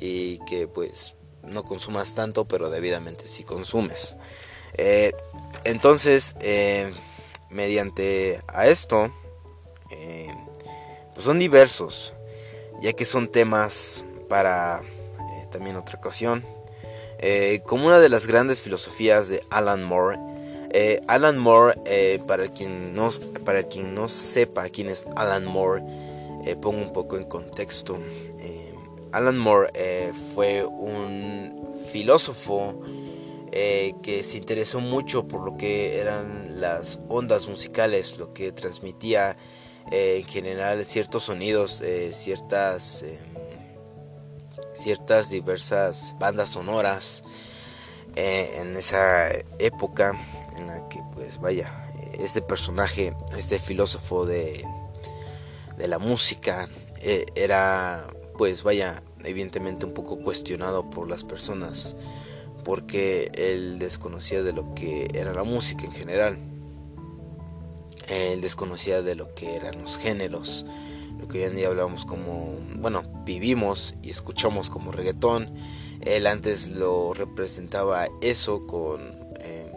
y 0.01 0.39
que 0.47 0.69
pues 0.69 1.15
no 1.49 1.64
consumas 1.64 2.14
tanto, 2.14 2.45
pero 2.45 2.71
debidamente 2.71 3.28
si 3.28 3.45
consumes. 3.45 4.17
Eh, 4.75 5.12
entonces, 5.64 6.35
mediante 7.50 8.43
a 8.49 8.67
esto, 8.69 9.12
pues 9.88 11.25
son 11.25 11.38
diversos, 11.38 12.12
ya 12.81 12.93
que 12.93 13.05
son 13.05 13.28
temas 13.28 14.05
para 14.28 14.83
también 15.50 15.76
otra 15.76 15.99
ocasión 15.99 16.45
eh, 17.19 17.62
como 17.67 17.87
una 17.87 17.99
de 17.99 18.09
las 18.09 18.26
grandes 18.26 18.62
filosofías 18.62 19.28
de 19.28 19.43
Alan 19.50 19.83
Moore. 19.83 20.19
Eh, 20.71 21.00
Alan 21.09 21.38
Moore, 21.38 21.78
eh, 21.85 22.21
para, 22.26 22.49
quien 22.49 22.95
no, 22.95 23.11
para 23.45 23.64
quien 23.64 23.95
no 23.95 24.09
sepa 24.09 24.69
quién 24.69 24.88
es 24.88 25.07
Alan 25.17 25.45
Moore, 25.45 25.83
pongo 26.61 26.81
un 26.81 26.93
poco 26.93 27.17
en 27.17 27.25
contexto. 27.25 27.99
Alan 29.12 29.38
Moore 29.38 30.12
fue 30.35 30.65
un 30.65 31.87
filósofo 31.93 32.81
que 33.50 34.23
se 34.25 34.37
interesó 34.37 34.81
mucho 34.81 35.27
por 35.27 35.45
lo 35.45 35.57
que 35.57 35.99
eran 35.99 36.61
las 36.61 37.00
ondas 37.09 37.49
musicales, 37.49 38.19
lo 38.19 38.33
que 38.33 38.53
transmitía 38.53 39.37
en 39.91 40.25
general 40.27 40.85
ciertos 40.85 41.25
sonidos, 41.25 41.83
ciertas 42.12 43.03
em, 43.03 43.38
ciertas 44.79 45.29
diversas 45.29 46.15
bandas 46.19 46.50
sonoras 46.50 47.23
eh, 48.17 48.59
en 48.61 48.77
esa 48.77 49.31
época 49.59 50.15
en 50.57 50.67
la 50.67 50.88
que 50.88 51.00
pues 51.15 51.38
vaya 51.41 51.71
este 52.19 52.41
personaje 52.41 53.15
este 53.37 53.59
filósofo 53.59 54.25
de, 54.25 54.65
de 55.77 55.88
la 55.88 55.99
música 55.99 56.69
eh, 57.00 57.27
era 57.35 58.07
pues 58.38 58.62
vaya 58.62 59.02
evidentemente 59.25 59.85
un 59.85 59.92
poco 59.92 60.18
cuestionado 60.21 60.88
por 60.88 61.09
las 61.09 61.25
personas 61.25 61.95
porque 62.64 63.30
él 63.35 63.78
desconocía 63.78 64.42
de 64.42 64.54
lo 64.54 64.75
que 64.75 65.09
era 65.12 65.35
la 65.35 65.45
música 65.45 65.85
en 65.85 65.92
general 65.92 66.38
él 68.09 68.40
desconocía 68.40 69.02
de 69.02 69.14
lo 69.14 69.35
que 69.35 69.57
eran 69.57 69.83
los 69.83 69.99
géneros 69.99 70.64
lo 71.18 71.26
que 71.26 71.38
hoy 71.38 71.45
en 71.45 71.57
día 71.57 71.66
hablamos 71.66 72.04
como, 72.04 72.59
bueno, 72.76 73.02
vivimos 73.25 73.95
y 74.02 74.11
escuchamos 74.11 74.71
como 74.71 74.92
reggaetón. 74.92 75.52
Él 76.00 76.26
antes 76.26 76.68
lo 76.68 77.12
representaba 77.12 78.07
eso 78.21 78.66
con, 78.66 79.00
em, 79.40 79.73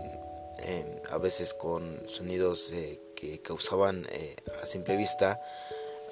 em, 0.59 0.85
a 1.09 1.17
veces 1.17 1.53
con 1.55 1.99
sonidos 2.07 2.71
eh, 2.73 3.01
que 3.15 3.41
causaban 3.41 4.05
eh, 4.11 4.35
a 4.61 4.67
simple 4.67 4.97
vista 4.97 5.39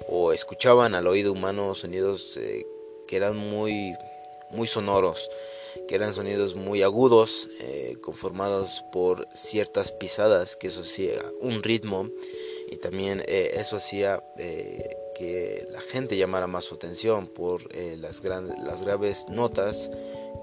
o 0.08 0.32
escuchaban 0.32 0.94
al 0.94 1.06
oído 1.06 1.32
humano 1.32 1.74
sonidos 1.74 2.36
eh, 2.36 2.66
que 3.06 3.16
eran 3.16 3.36
muy, 3.36 3.94
muy 4.50 4.68
sonoros, 4.68 5.30
que 5.88 5.94
eran 5.94 6.14
sonidos 6.14 6.54
muy 6.54 6.82
agudos, 6.82 7.48
conformados 8.00 8.84
por 8.92 9.28
ciertas 9.34 9.92
pisadas, 9.92 10.56
que 10.56 10.68
eso 10.68 10.82
hacía 10.82 11.20
un 11.40 11.62
ritmo 11.62 12.08
y 12.70 12.76
también 12.76 13.22
eso 13.26 13.76
hacía 13.76 14.22
que 15.20 15.66
la 15.70 15.82
gente 15.82 16.16
llamara 16.16 16.46
más 16.46 16.64
su 16.64 16.76
atención 16.76 17.26
por 17.26 17.68
eh, 17.76 17.98
las, 18.00 18.22
grandes, 18.22 18.58
las 18.58 18.82
graves 18.82 19.26
notas 19.28 19.90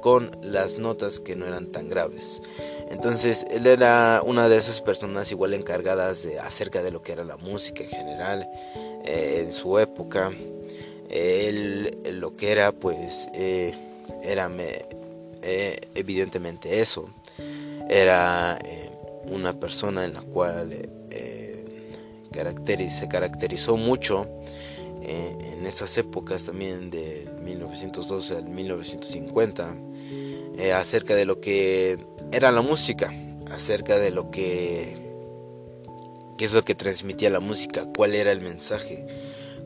con 0.01 0.31
las 0.41 0.77
notas 0.77 1.19
que 1.19 1.35
no 1.35 1.45
eran 1.45 1.67
tan 1.67 1.89
graves. 1.89 2.41
Entonces 2.89 3.45
él 3.49 3.67
era 3.67 4.21
una 4.25 4.49
de 4.49 4.57
esas 4.57 4.81
personas 4.81 5.31
igual 5.31 5.53
encargadas 5.53 6.23
de 6.23 6.39
acerca 6.39 6.83
de 6.83 6.91
lo 6.91 7.01
que 7.01 7.11
era 7.11 7.23
la 7.23 7.37
música 7.37 7.83
en 7.83 7.89
general 7.89 8.47
eh, 9.05 9.43
en 9.43 9.51
su 9.51 9.77
época. 9.79 10.31
Él 11.09 11.97
lo 12.13 12.35
que 12.35 12.51
era 12.51 12.71
pues 12.71 13.27
eh, 13.33 13.73
era 14.23 14.49
evidentemente 15.95 16.81
eso. 16.81 17.09
Era 17.89 18.59
una 19.29 19.53
persona 19.53 20.03
en 20.03 20.13
la 20.13 20.21
cual 20.21 20.73
se 22.89 23.07
caracterizó 23.07 23.77
mucho 23.77 24.27
eh, 25.01 25.35
en 25.53 25.65
esas 25.65 25.97
épocas 25.97 26.45
también 26.45 26.89
de 26.89 27.29
1912 27.41 28.37
al 28.37 28.45
1950 28.45 29.75
eh, 30.57 30.73
acerca 30.73 31.15
de 31.15 31.25
lo 31.25 31.39
que 31.39 31.99
era 32.31 32.51
la 32.51 32.61
música, 32.61 33.13
acerca 33.51 33.99
de 33.99 34.11
lo 34.11 34.31
que 34.31 35.07
qué 36.37 36.45
es 36.45 36.53
lo 36.53 36.63
que 36.63 36.75
transmitía 36.75 37.29
la 37.29 37.39
música, 37.39 37.85
cuál 37.95 38.13
era 38.13 38.31
el 38.31 38.41
mensaje, 38.41 39.05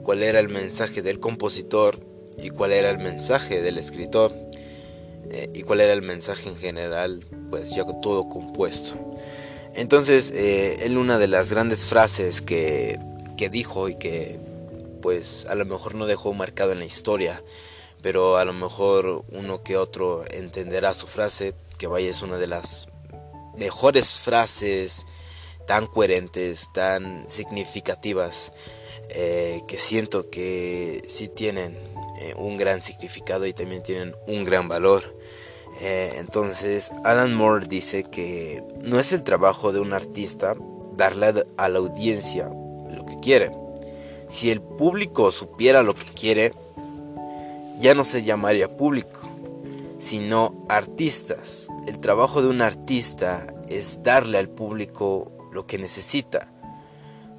cuál 0.03 0.23
era 0.23 0.39
el 0.39 0.49
mensaje 0.49 1.01
del 1.01 1.19
compositor 1.19 1.99
y 2.41 2.49
cuál 2.49 2.71
era 2.71 2.89
el 2.89 2.97
mensaje 2.97 3.61
del 3.61 3.77
escritor 3.77 4.33
eh, 5.29 5.49
y 5.53 5.63
cuál 5.63 5.81
era 5.81 5.93
el 5.93 6.01
mensaje 6.01 6.49
en 6.49 6.55
general, 6.55 7.25
pues 7.49 7.69
ya 7.69 7.85
todo 8.01 8.27
compuesto. 8.29 8.95
Entonces, 9.73 10.31
eh, 10.33 10.79
él 10.81 10.97
una 10.97 11.17
de 11.17 11.27
las 11.27 11.51
grandes 11.51 11.85
frases 11.85 12.41
que, 12.41 12.99
que 13.37 13.49
dijo 13.49 13.87
y 13.87 13.95
que 13.95 14.39
pues 15.01 15.45
a 15.47 15.55
lo 15.55 15.65
mejor 15.65 15.95
no 15.95 16.05
dejó 16.05 16.33
marcado 16.33 16.71
en 16.71 16.79
la 16.79 16.85
historia, 16.85 17.43
pero 18.01 18.37
a 18.37 18.45
lo 18.45 18.53
mejor 18.53 19.23
uno 19.31 19.63
que 19.63 19.77
otro 19.77 20.23
entenderá 20.31 20.93
su 20.93 21.07
frase, 21.07 21.53
que 21.77 21.87
vaya 21.87 22.09
es 22.09 22.21
una 22.21 22.37
de 22.37 22.47
las 22.47 22.87
mejores 23.57 24.19
frases 24.19 25.05
tan 25.67 25.87
coherentes, 25.87 26.69
tan 26.73 27.29
significativas, 27.29 28.53
eh, 29.09 29.61
que 29.67 29.77
siento 29.77 30.29
que 30.29 31.03
sí 31.09 31.27
tienen 31.27 31.77
eh, 32.19 32.33
un 32.37 32.57
gran 32.57 32.81
significado 32.81 33.45
y 33.45 33.53
también 33.53 33.83
tienen 33.83 34.15
un 34.27 34.45
gran 34.45 34.67
valor. 34.67 35.17
Eh, 35.81 36.13
entonces, 36.17 36.91
Alan 37.03 37.35
Moore 37.35 37.65
dice 37.67 38.03
que 38.03 38.63
no 38.81 38.99
es 38.99 39.13
el 39.13 39.23
trabajo 39.23 39.73
de 39.73 39.79
un 39.79 39.93
artista 39.93 40.53
darle 40.95 41.45
a 41.57 41.69
la 41.69 41.79
audiencia 41.79 42.45
lo 42.47 43.05
que 43.05 43.17
quiere. 43.21 43.60
Si 44.31 44.49
el 44.49 44.61
público 44.61 45.31
supiera 45.31 45.83
lo 45.83 45.93
que 45.93 46.05
quiere, 46.05 46.53
ya 47.81 47.93
no 47.93 48.05
se 48.05 48.23
llamaría 48.23 48.77
público, 48.77 49.19
sino 49.99 50.65
artistas. 50.69 51.67
El 51.85 51.99
trabajo 51.99 52.41
de 52.41 52.47
un 52.47 52.61
artista 52.61 53.53
es 53.67 54.01
darle 54.03 54.37
al 54.37 54.47
público 54.47 55.31
lo 55.51 55.67
que 55.67 55.77
necesita. 55.77 56.47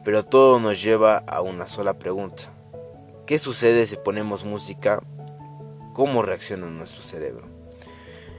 Pero 0.04 0.24
todo 0.24 0.60
nos 0.60 0.82
lleva 0.82 1.16
a 1.16 1.40
una 1.40 1.66
sola 1.66 1.98
pregunta. 1.98 2.52
¿Qué 3.24 3.38
sucede 3.38 3.86
si 3.86 3.96
ponemos 3.96 4.44
música? 4.44 5.02
¿Cómo 5.94 6.22
reacciona 6.22 6.66
nuestro 6.66 7.02
cerebro? 7.02 7.46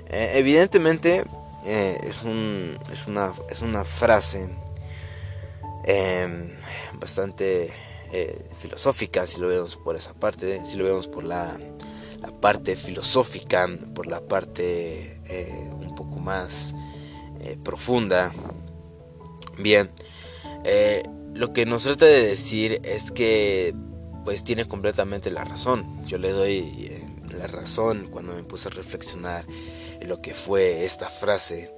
Eh, 0.10 0.34
evidentemente 0.36 1.24
eh, 1.66 1.98
es, 2.04 2.24
una, 3.08 3.84
frase 3.84 4.48
em, 5.86 6.50
bastante 7.00 7.74
eh, 8.14 8.50
filosófica 8.60 9.28
si 9.28 9.42
lo 9.42 9.48
vemos 9.48 9.76
por 9.76 9.96
esa 9.96 10.14
parte, 10.14 10.64
si 10.66 10.78
lo 10.78 10.86
vemos 10.86 11.08
por 11.08 11.24
la, 11.24 11.58
la 12.22 12.32
parte 12.40 12.76
filosófica, 12.76 13.68
por 13.94 14.08
la 14.08 14.22
parte 14.22 15.20
un 15.72 15.96
poco 15.96 16.18
más 16.18 16.74
profunda. 17.64 18.32
Bien, 19.58 19.90
lo 21.34 21.54
que 21.54 21.66
nos 21.66 21.84
trata 21.84 22.06
de 22.06 22.24
decir 22.24 22.80
es 22.84 23.12
que 23.12 23.74
pues 24.24 24.44
tiene 24.44 24.68
completamente 24.68 25.32
la 25.32 25.44
razón. 25.44 26.06
Yo 26.06 26.18
le 26.18 26.32
doy 26.32 26.88
eh, 26.90 27.08
la 27.38 27.48
razón 27.48 28.08
cuando 28.12 28.34
me 28.34 28.44
puse 28.44 28.70
a 28.70 28.72
reflexionar 28.72 29.46
lo 30.02 30.22
que 30.22 30.34
fue 30.34 30.86
esta 30.86 31.10
frase. 31.10 31.74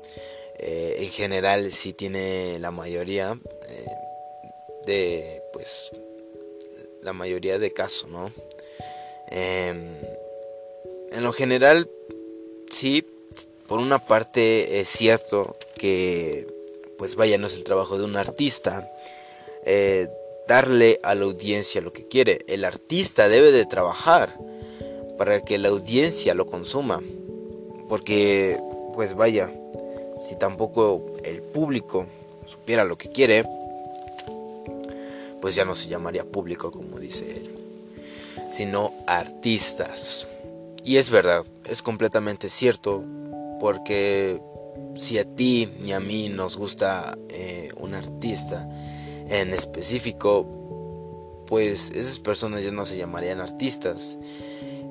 Eh, 0.59 0.97
en 0.99 1.09
general 1.11 1.71
sí 1.71 1.93
tiene 1.93 2.59
la 2.59 2.71
mayoría 2.71 3.37
eh, 3.67 3.85
de 4.85 5.43
pues 5.53 5.91
la 7.05 7.13
mayoría 7.13 7.57
de 7.57 7.71
casos, 7.71 8.09
¿no? 8.09 8.31
Em, 9.29 9.95
en 11.11 11.23
lo 11.23 11.31
general 11.31 11.89
sí, 12.69 13.05
por 13.67 13.79
una 13.79 13.99
parte 13.99 14.81
es 14.81 14.89
cierto 14.89 15.55
que 15.77 16.47
pues 16.97 17.15
vaya 17.15 17.37
no 17.37 17.47
es 17.47 17.55
el 17.55 17.63
trabajo 17.63 17.97
de 17.97 18.03
un 18.03 18.17
artista 18.17 18.91
darle 20.47 20.99
a 21.03 21.15
la 21.15 21.25
audiencia 21.25 21.81
lo 21.81 21.93
que 21.93 22.07
quiere. 22.07 22.39
El 22.47 22.65
artista 22.65 23.29
debe 23.29 23.51
de 23.51 23.65
trabajar 23.65 24.37
para 25.17 25.41
que 25.41 25.57
la 25.57 25.69
audiencia 25.69 26.33
lo 26.33 26.45
consuma. 26.45 27.01
Porque, 27.89 28.59
pues 28.93 29.15
vaya, 29.15 29.51
si 30.27 30.35
tampoco 30.35 31.05
el 31.23 31.41
público 31.41 32.07
supiera 32.47 32.83
lo 32.83 32.97
que 32.97 33.09
quiere, 33.09 33.43
pues 35.41 35.55
ya 35.55 35.65
no 35.65 35.75
se 35.75 35.87
llamaría 35.87 36.23
público 36.23 36.71
como 36.71 36.94
dice 37.05 37.31
él, 37.31 37.49
sino 38.51 38.93
artistas. 39.07 40.27
Y 40.83 40.97
es 40.97 41.09
verdad, 41.09 41.43
es 41.65 41.81
completamente 41.81 42.49
cierto, 42.49 43.03
porque 43.59 44.41
si 44.97 45.17
a 45.17 45.25
ti 45.25 45.69
ni 45.81 45.93
a 45.93 45.99
mí 45.99 46.29
nos 46.29 46.57
gusta 46.57 47.17
eh, 47.29 47.69
un 47.77 47.93
artista, 47.93 48.69
en 49.27 49.53
específico, 49.53 50.45
pues 51.47 51.91
esas 51.91 52.19
personas 52.19 52.63
ya 52.63 52.71
no 52.71 52.85
se 52.85 52.97
llamarían 52.97 53.39
artistas. 53.39 54.17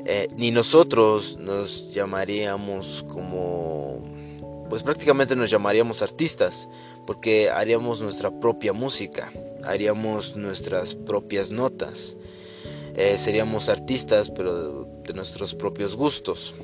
Eh, 0.07 0.29
ni 0.37 0.51
nosotros 0.51 1.39
nos 1.39 1.93
llamaríamos 1.95 3.05
como, 3.09 4.03
pues 4.69 4.83
prácticamente 4.83 5.35
nos 5.35 5.51
llamaríamos 5.51 6.03
artistas, 6.03 6.69
porque 7.07 7.51
haríamos 7.51 8.01
nuestra 8.01 8.31
propia 8.31 8.73
música, 8.73 9.33
haríamos 9.65 10.37
nuestras 10.37 10.95
propias 10.95 11.51
notas, 11.51 12.17
eh, 12.97 13.19
seríamos 13.19 13.69
artistas, 13.69 14.31
pero 14.31 14.87
de, 15.05 15.15
nuestros 15.15 15.55
propios 15.55 15.97
gustos. 15.97 16.55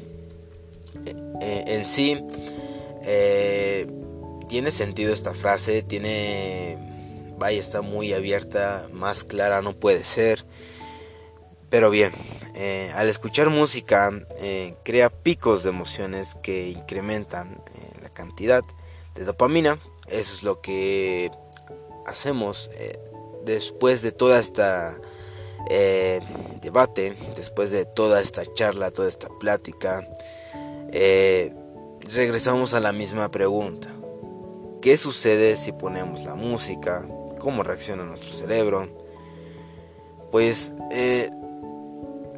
Eh, 1.40 1.64
en 1.66 1.86
sí, 1.86 2.22
tiene 4.48 4.72
sentido 4.72 5.12
esta 5.12 5.32
frase, 5.32 5.82
tiene 5.82 6.78
vaya, 7.40 7.58
está 7.58 7.80
muy 7.80 8.12
abierta, 8.12 8.86
más 8.92 9.24
clara 9.24 9.62
no 9.62 9.72
puede 9.72 10.04
ser. 10.04 10.44
Pero 11.70 11.90
bien, 11.90 12.12
eh, 12.54 12.92
al 12.94 13.08
escuchar 13.08 13.48
música 13.48 14.12
eh, 14.38 14.74
crea 14.84 15.08
picos 15.08 15.62
de 15.62 15.70
emociones 15.70 16.36
que 16.42 16.68
incrementan 16.68 17.62
eh, 17.74 18.00
la 18.02 18.10
cantidad 18.10 18.62
de 19.14 19.24
dopamina. 19.24 19.78
Eso 20.10 20.34
es 20.34 20.42
lo 20.42 20.60
que 20.60 21.30
hacemos 22.06 22.70
después 23.44 24.02
de 24.02 24.12
toda 24.12 24.40
esta 24.40 24.98
debate, 26.60 27.16
después 27.36 27.70
de 27.70 27.84
toda 27.84 28.20
esta 28.20 28.42
charla, 28.54 28.90
toda 28.90 29.08
esta 29.08 29.28
plática. 29.38 30.06
regresamos 32.12 32.74
a 32.74 32.80
la 32.80 32.92
misma 32.92 33.30
pregunta. 33.30 33.88
¿Qué 34.82 34.96
sucede 34.96 35.56
si 35.56 35.72
ponemos 35.72 36.24
la 36.24 36.34
música 36.34 37.06
cómo 37.40 37.64
reacciona 37.64 38.04
nuestro 38.04 38.32
cerebro. 38.34 38.88
Pues 40.30 40.72
eh, 40.92 41.28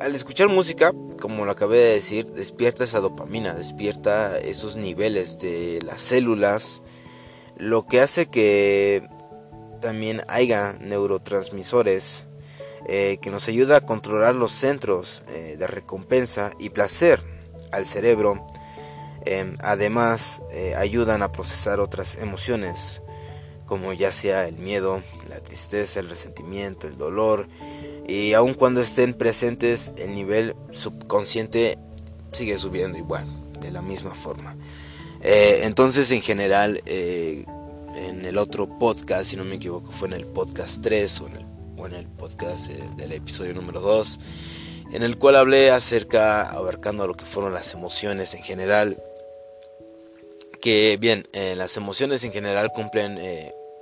al 0.00 0.14
escuchar 0.14 0.48
música, 0.48 0.94
como 1.20 1.44
lo 1.44 1.52
acabé 1.52 1.76
de 1.76 1.94
decir, 1.94 2.32
despierta 2.32 2.84
esa 2.84 3.00
dopamina, 3.00 3.52
despierta 3.52 4.38
esos 4.38 4.76
niveles 4.76 5.38
de 5.38 5.80
las 5.84 6.00
células, 6.00 6.80
lo 7.56 7.86
que 7.86 8.00
hace 8.00 8.26
que 8.26 9.08
también 9.80 10.22
haya 10.28 10.74
neurotransmisores 10.80 12.24
eh, 12.86 13.18
que 13.22 13.30
nos 13.30 13.48
ayuda 13.48 13.78
a 13.78 13.80
controlar 13.86 14.34
los 14.34 14.52
centros 14.52 15.22
eh, 15.28 15.56
de 15.58 15.66
recompensa 15.66 16.52
y 16.58 16.70
placer 16.70 17.20
al 17.70 17.86
cerebro. 17.86 18.46
además, 19.60 20.42
ayudan 20.76 21.22
a 21.22 21.30
procesar 21.30 21.78
otras 21.78 22.16
emociones 22.16 23.02
como 23.72 23.94
ya 23.94 24.12
sea 24.12 24.48
el 24.48 24.58
miedo, 24.58 25.02
la 25.30 25.40
tristeza, 25.40 25.98
el 26.00 26.10
resentimiento, 26.10 26.86
el 26.86 26.98
dolor, 26.98 27.48
y 28.06 28.34
aun 28.34 28.52
cuando 28.52 28.82
estén 28.82 29.14
presentes, 29.14 29.92
el 29.96 30.14
nivel 30.14 30.54
subconsciente 30.72 31.78
sigue 32.32 32.58
subiendo 32.58 32.98
igual, 32.98 33.24
de 33.60 33.70
la 33.70 33.80
misma 33.80 34.14
forma. 34.14 34.56
Eh, 35.24 35.60
entonces, 35.62 36.10
en 36.10 36.20
general, 36.20 36.82
eh, 36.86 37.44
en 37.94 38.24
el 38.24 38.38
otro 38.38 38.78
podcast, 38.78 39.30
si 39.30 39.36
no 39.36 39.44
me 39.44 39.54
equivoco, 39.54 39.92
fue 39.92 40.08
en 40.08 40.14
el 40.14 40.26
podcast 40.26 40.82
3 40.82 41.20
o 41.20 41.26
en 41.28 41.36
el, 41.36 41.46
o 41.76 41.86
en 41.86 41.94
el 41.94 42.08
podcast 42.08 42.70
eh, 42.70 42.78
del 42.96 43.12
episodio 43.12 43.54
número 43.54 43.80
2, 43.80 44.18
en 44.92 45.02
el 45.04 45.18
cual 45.18 45.36
hablé 45.36 45.70
acerca, 45.70 46.50
abarcando 46.50 47.06
lo 47.06 47.14
que 47.14 47.24
fueron 47.24 47.54
las 47.54 47.72
emociones 47.72 48.34
en 48.34 48.42
general. 48.42 49.00
Que 50.60 50.96
bien, 51.00 51.26
las 51.56 51.76
emociones 51.76 52.22
en 52.22 52.32
general 52.32 52.70
cumplen 52.72 53.18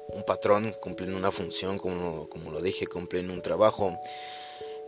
un 0.08 0.22
patrón, 0.22 0.74
cumplen 0.80 1.14
una 1.14 1.30
función, 1.30 1.76
como, 1.76 2.26
como 2.30 2.50
lo 2.50 2.62
dije, 2.62 2.86
cumplen 2.86 3.30
un 3.30 3.42
trabajo. 3.42 4.00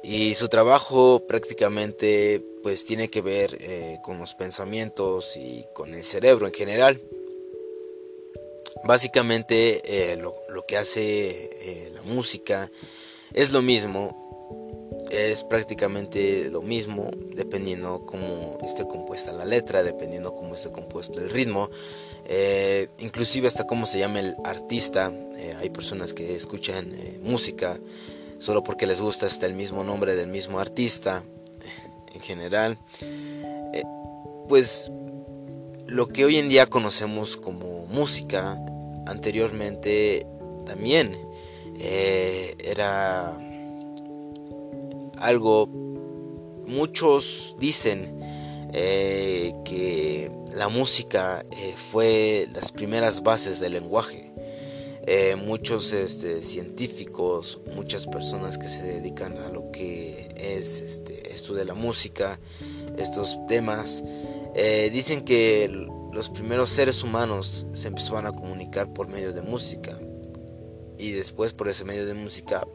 Y 0.03 0.35
su 0.35 0.49
trabajo 0.49 1.25
prácticamente 1.29 2.45
pues 2.63 2.85
tiene 2.85 3.09
que 3.09 3.21
ver 3.21 3.57
eh, 3.61 3.99
con 4.03 4.19
los 4.19 4.35
pensamientos 4.35 5.37
y 5.37 5.65
con 5.73 5.95
el 5.95 6.03
cerebro 6.03 6.47
en 6.47 6.55
general. 6.55 7.01
Básicamente 8.85 9.83
eh, 9.85 10.17
lo, 10.17 10.35
que 10.67 10.77
hace 10.77 11.51
eh, 11.61 11.93
la 11.95 12.03
música 12.03 12.71
es 13.33 13.53
lo 13.53 13.63
mismo, 13.63 14.99
es 15.11 15.45
prácticamente 15.45 16.51
lo 16.51 16.63
mismo 16.63 17.11
dependiendo 17.35 18.05
cómo 18.05 18.59
esté 18.65 18.87
compuesta 18.87 19.33
la 19.33 19.45
letra, 19.45 19.85
dependiendo 19.85 20.35
cómo 20.35 20.55
esté 20.57 20.73
compuesto 20.73 21.21
el 21.21 21.31
ritmo. 21.31 21.71
Inclusive 22.99 23.47
hasta 23.47 23.67
cómo 23.67 23.87
se 23.87 23.99
llama 23.99 24.21
el 24.21 24.35
artista. 24.45 25.13
Hay 25.59 25.71
personas 25.71 26.15
que 26.15 26.35
escuchan 26.35 26.97
música 27.21 27.79
solo 28.43 28.65
porque 28.65 28.87
les 28.87 29.01
gusta 29.01 29.27
hasta 29.27 29.47
el 29.47 29.55
mismo 29.55 29.85
nombre 29.85 30.17
del 30.17 30.29
mismo 30.29 30.59
artista. 30.59 31.23
en 32.15 32.21
general, 32.21 32.77
eh, 33.73 33.83
pues 34.49 34.91
lo 35.87 36.09
que 36.09 36.25
hoy 36.27 36.37
en 36.37 36.49
día 36.49 36.67
conocemos 36.67 37.37
como 37.37 37.87
música, 37.87 38.59
anteriormente 39.07 40.27
también 40.67 41.17
eh, 41.79 42.55
era 42.59 43.33
algo, 45.19 45.69
muchos 46.67 47.57
dicen 47.59 48.19
eh, 48.75 49.55
que 49.65 50.31
la 50.53 50.69
música 50.69 51.47
fue 51.91 52.49
las 52.53 52.73
primeras 52.73 53.23
bases 53.23 53.59
del 53.59 53.73
lenguaje. 53.75 54.32
Muchos 55.37 55.93
este, 55.93 56.43
científicos, 56.43 57.61
muchas 57.75 58.07
personas 58.07 58.57
que 58.57 58.69
se 58.69 58.83
dedican 58.85 59.37
a 59.39 59.49
lo 59.49 59.71
que 59.73 60.33
es 60.37 60.81
este, 60.81 61.33
esto 61.33 61.55
de 61.55 61.65
la 61.65 61.75
música, 61.75 62.39
estos 62.97 63.39
temas, 63.49 64.05
eh, 64.55 64.91
dicen 64.93 65.25
que 65.25 65.69
los 66.13 66.29
primeros 66.29 66.71
seres 66.71 67.03
humanos 67.03 67.67
se 67.75 67.89
empezaban 67.89 68.27
a 68.27 68.33
comunicar 68.33 68.93
por 68.93 69.09
medio 69.09 69.33
de 69.33 69.43
música 69.43 69.99
y 70.99 71.13
después 71.13 71.53
por 71.53 71.69
ese 71.69 71.85
medio 71.85 72.07
de 72.07 72.15
música 72.15 72.67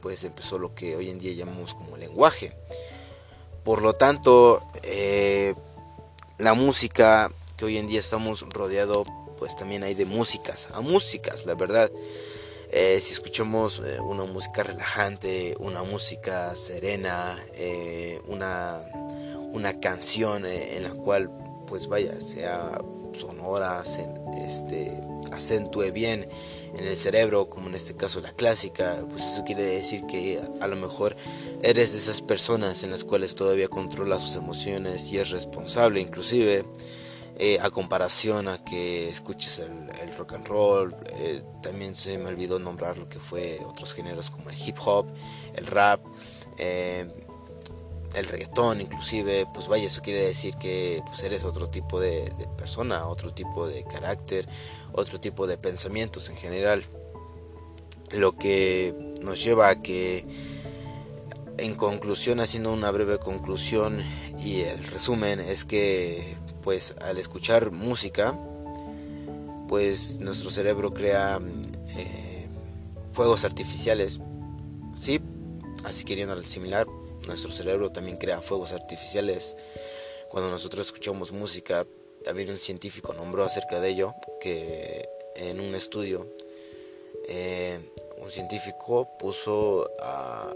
pues 0.00 0.22
empezó 0.24 0.58
lo 0.58 0.74
que 0.74 0.94
hoy 0.94 1.10
en 1.10 1.18
día 1.18 1.32
llamamos 1.32 1.74
como 1.74 1.96
lenguaje. 1.96 2.56
Por 3.64 3.82
lo 3.82 3.94
tanto, 3.94 4.62
eh, 4.84 5.54
la 6.38 6.54
música 6.54 7.32
que 7.56 7.64
hoy 7.64 7.76
en 7.78 7.88
día 7.88 7.98
estamos 7.98 8.42
rodeado 8.50 9.02
pues 9.38 9.56
también 9.56 9.82
hay 9.82 9.94
de 9.94 10.06
músicas, 10.06 10.68
a 10.72 10.80
músicas, 10.80 11.46
la 11.46 11.54
verdad. 11.54 11.90
Eh, 12.70 12.98
si 13.00 13.12
escuchamos 13.12 13.80
una 14.00 14.24
música 14.24 14.64
relajante, 14.64 15.54
una 15.60 15.84
música 15.84 16.54
serena, 16.56 17.38
una 18.26 18.84
una 19.56 19.72
canción 19.80 20.44
eh, 20.44 20.76
en 20.76 20.82
la 20.84 20.90
cual 20.90 21.30
pues 21.66 21.88
vaya 21.88 22.20
sea 22.20 22.78
sonora 23.18 23.82
este 24.46 25.00
acentúe 25.32 25.90
bien 25.92 26.28
en 26.76 26.86
el 26.86 26.96
cerebro 26.96 27.48
como 27.48 27.68
en 27.68 27.74
este 27.74 27.96
caso 27.96 28.20
la 28.20 28.32
clásica 28.32 29.02
pues 29.08 29.24
eso 29.24 29.44
quiere 29.44 29.62
decir 29.62 30.04
que 30.06 30.40
a 30.60 30.66
lo 30.66 30.76
mejor 30.76 31.16
eres 31.62 31.92
de 31.92 31.98
esas 31.98 32.20
personas 32.20 32.82
en 32.82 32.90
las 32.90 33.04
cuales 33.04 33.34
todavía 33.34 33.68
controla 33.68 34.20
sus 34.20 34.36
emociones 34.36 35.10
y 35.10 35.18
es 35.18 35.30
responsable 35.30 36.00
inclusive 36.00 36.66
eh, 37.38 37.58
a 37.60 37.70
comparación 37.70 38.48
a 38.48 38.64
que 38.64 39.08
escuches 39.08 39.58
el, 39.58 40.16
rock 40.16 40.34
and 40.34 40.46
roll 40.46 40.96
eh, 41.10 41.42
también 41.62 41.94
se 41.94 42.16
me 42.18 42.28
olvidó 42.30 42.58
nombrar 42.58 42.96
lo 42.96 43.08
que 43.08 43.18
fue 43.18 43.60
otros 43.66 43.92
géneros 43.92 44.30
como 44.30 44.50
el 44.50 44.58
hip 44.58 44.76
hop 44.84 45.06
el 45.54 45.66
rap 45.66 46.00
el 48.16 48.26
reggaetón 48.26 48.80
inclusive, 48.80 49.46
pues 49.52 49.68
vaya, 49.68 49.86
eso 49.86 50.00
quiere 50.02 50.22
decir 50.22 50.56
que 50.56 51.02
pues 51.06 51.22
eres 51.22 51.44
otro 51.44 51.68
tipo 51.68 52.00
de, 52.00 52.32
persona, 52.56 53.06
otro 53.06 53.32
tipo 53.32 53.68
de 53.68 53.84
carácter, 53.84 54.48
otro 54.92 55.20
tipo 55.20 55.46
de 55.46 55.58
pensamientos 55.58 56.28
en 56.28 56.36
general. 56.36 56.84
Lo 58.10 58.36
que 58.36 59.14
nos 59.20 59.42
lleva 59.44 59.68
a 59.68 59.82
que, 59.82 60.24
en 61.58 61.74
conclusión, 61.74 62.40
haciendo 62.40 62.72
una 62.72 62.90
breve 62.90 63.18
conclusión 63.18 64.02
y 64.38 64.60
el 64.62 64.82
resumen, 64.84 65.40
es 65.40 65.64
que 65.64 66.36
pues 66.62 66.94
al 67.00 67.18
escuchar 67.18 67.70
música, 67.70 68.38
pues 69.68 70.18
nuestro 70.20 70.50
cerebro 70.50 70.92
crea 70.92 71.40
eh, 71.96 72.46
fuegos 73.12 73.44
artificiales, 73.44 74.20
¿sí? 75.00 75.20
Así 75.84 76.04
queriendo 76.04 76.40
similar, 76.42 76.86
nuestro 77.26 77.52
cerebro 77.52 77.90
también 77.90 78.16
crea 78.16 78.40
fuegos 78.40 78.72
artificiales. 78.72 79.56
Cuando 80.28 80.50
nosotros 80.50 80.86
escuchamos 80.86 81.32
música, 81.32 81.86
también 82.24 82.50
un 82.50 82.58
científico 82.58 83.14
nombró 83.14 83.44
acerca 83.44 83.80
de 83.80 83.88
ello, 83.90 84.14
que 84.40 85.08
en 85.36 85.60
un 85.60 85.74
estudio, 85.74 86.26
eh, 87.28 87.92
un 88.18 88.30
científico 88.30 89.08
puso 89.18 89.88
a, 90.00 90.52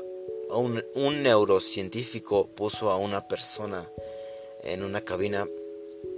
un, 0.58 1.22
neurocientífico 1.22 2.48
puso 2.48 2.90
a 2.90 2.96
una 2.96 3.26
persona 3.26 3.88
en 4.62 4.82
una 4.82 5.00
cabina 5.00 5.48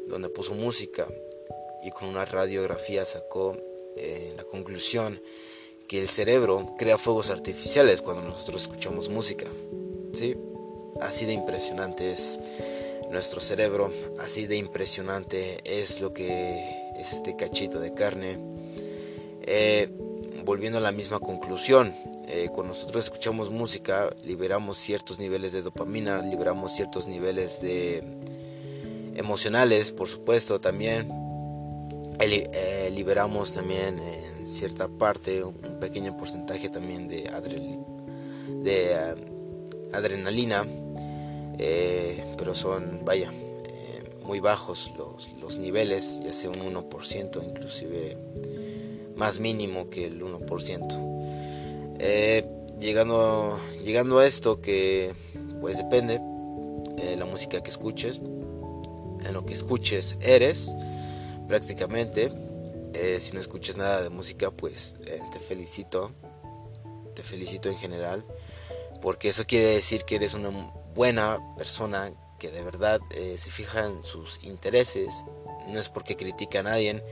donde 0.09 0.29
puso 0.29 0.55
música 0.55 1.07
y 1.85 1.91
con 1.91 2.09
una 2.09 2.25
radiografía 2.25 3.05
sacó 3.05 3.57
eh, 3.97 4.33
la 4.37 4.45
conclusión 4.45 5.21
que 5.89 6.01
el 6.01 6.09
cerebro 6.09 6.75
crea 6.79 6.99
fuegos 6.99 7.31
artificiales 7.31 8.03
cuando 8.03 8.23
nosotros 8.23 8.63
escuchamos 8.63 9.09
música. 9.09 9.47
¿sí? 10.13 10.37
Así 11.01 11.27
de 11.27 11.33
impresionante 11.33 12.13
es 12.13 12.41
nuestro 13.11 13.41
cerebro, 13.41 13.93
así 14.19 14.47
de 14.47 14.57
impresionante 14.57 15.59
es 15.65 16.01
lo 16.01 16.15
que 16.15 16.93
es 16.97 17.13
este 17.13 17.37
cachito 17.37 17.79
de 17.79 17.93
carne. 17.93 18.39
Eh, 19.43 19.89
volviendo 20.45 20.79
a 20.79 20.81
la 20.81 20.93
misma 20.93 21.19
conclusión, 21.19 21.95
eh, 22.29 22.49
cuando 22.53 22.75
nosotros 22.75 23.05
escuchamos 23.05 23.51
música, 23.51 24.11
liberamos 24.25 24.79
ciertos 24.79 25.19
niveles 25.19 25.53
de 25.53 25.63
dopamina, 25.63 26.23
liberamos 26.23 26.73
ciertos 26.73 27.07
niveles 27.07 27.61
de 27.61 28.03
emocionales, 29.17 29.93
por 29.93 30.09
supuesto, 30.09 30.61
también. 30.61 31.23
Eh, 32.21 32.91
liberamos 32.95 33.53
también 33.53 33.99
en 33.99 34.47
cierta 34.47 34.87
parte 34.87 35.43
un 35.43 35.81
pequeño 35.81 36.17
porcentaje 36.17 36.69
también 36.69 37.09
de, 37.09 37.29
adrenalina, 39.93 40.65
eh, 41.59 42.25
pero 42.39 42.55
son, 42.55 43.01
vaya, 43.05 43.33
eh, 43.33 44.05
muy 44.25 44.39
bajos 44.39 44.93
los, 44.97 45.33
los, 45.41 45.57
niveles, 45.57 46.21
ya 46.25 46.33
sea 46.33 46.51
un 46.51 46.61
1%, 46.61 47.43
inclusive 47.45 48.17
más 49.17 49.39
mínimo 49.39 49.91
que 49.91 50.07
el 50.07 50.23
1%. 50.23 51.97
Eh, 51.99 52.47
llegando, 52.81 53.61
llegando 53.85 54.19
a 54.19 54.27
esto 54.27 54.61
que 54.61 55.15
pues 55.61 55.77
depende 55.77 56.21
la 57.19 57.25
música 57.25 57.63
que 57.63 57.71
escuches, 57.71 58.21
en 59.25 59.35
lo 59.35 59.45
que 59.45 59.55
escuches 59.55 60.17
eres 60.21 60.73
prácticamente. 61.49 62.33
si 63.19 63.33
no 63.33 63.41
escuchas 63.41 63.77
nada 63.77 64.03
de 64.03 64.11
música, 64.11 64.51
pues 64.51 64.97
te 65.33 65.39
felicito. 65.39 66.13
Te 67.15 67.23
felicito 67.23 67.69
en 67.69 67.77
general 67.77 68.25
porque 69.03 69.29
eso 69.29 69.45
quiere 69.45 69.67
decir 69.67 70.05
que 70.05 70.15
eres 70.15 70.33
una 70.33 70.73
buena 70.95 71.39
persona 71.59 72.13
que 72.39 72.51
de 72.51 72.63
verdad 72.63 73.01
eh, 73.11 73.37
se 73.37 73.51
fija 73.51 73.85
en 73.85 74.03
sus 74.05 74.43
intereses, 74.45 75.25
no 75.67 75.79
es 75.79 75.89
porque 75.89 76.17
critica 76.17 76.61
a 76.61 76.63
nadie, 76.63 77.03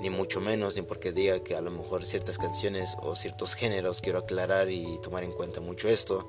ni 0.00 0.10
mucho 0.10 0.40
menos, 0.40 0.76
ni 0.76 0.82
porque 0.82 1.12
diga 1.12 1.42
que 1.42 1.54
a 1.54 1.60
lo 1.60 1.70
mejor 1.70 2.04
ciertas 2.04 2.38
canciones 2.38 2.96
o 3.02 3.14
ciertos 3.16 3.54
géneros, 3.54 4.00
quiero 4.00 4.18
aclarar 4.18 4.70
y 4.70 4.98
tomar 5.02 5.24
en 5.24 5.32
cuenta 5.32 5.60
mucho 5.60 5.88
esto, 5.88 6.28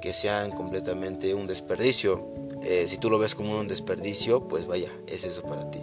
que 0.00 0.12
sean 0.12 0.50
completamente 0.50 1.34
un 1.34 1.46
desperdicio. 1.46 2.26
Eh, 2.62 2.86
si 2.88 2.98
tú 2.98 3.10
lo 3.10 3.18
ves 3.18 3.34
como 3.34 3.58
un 3.58 3.68
desperdicio, 3.68 4.46
pues 4.48 4.66
vaya, 4.66 4.90
es 5.06 5.24
eso 5.24 5.42
para 5.42 5.70
ti. 5.70 5.80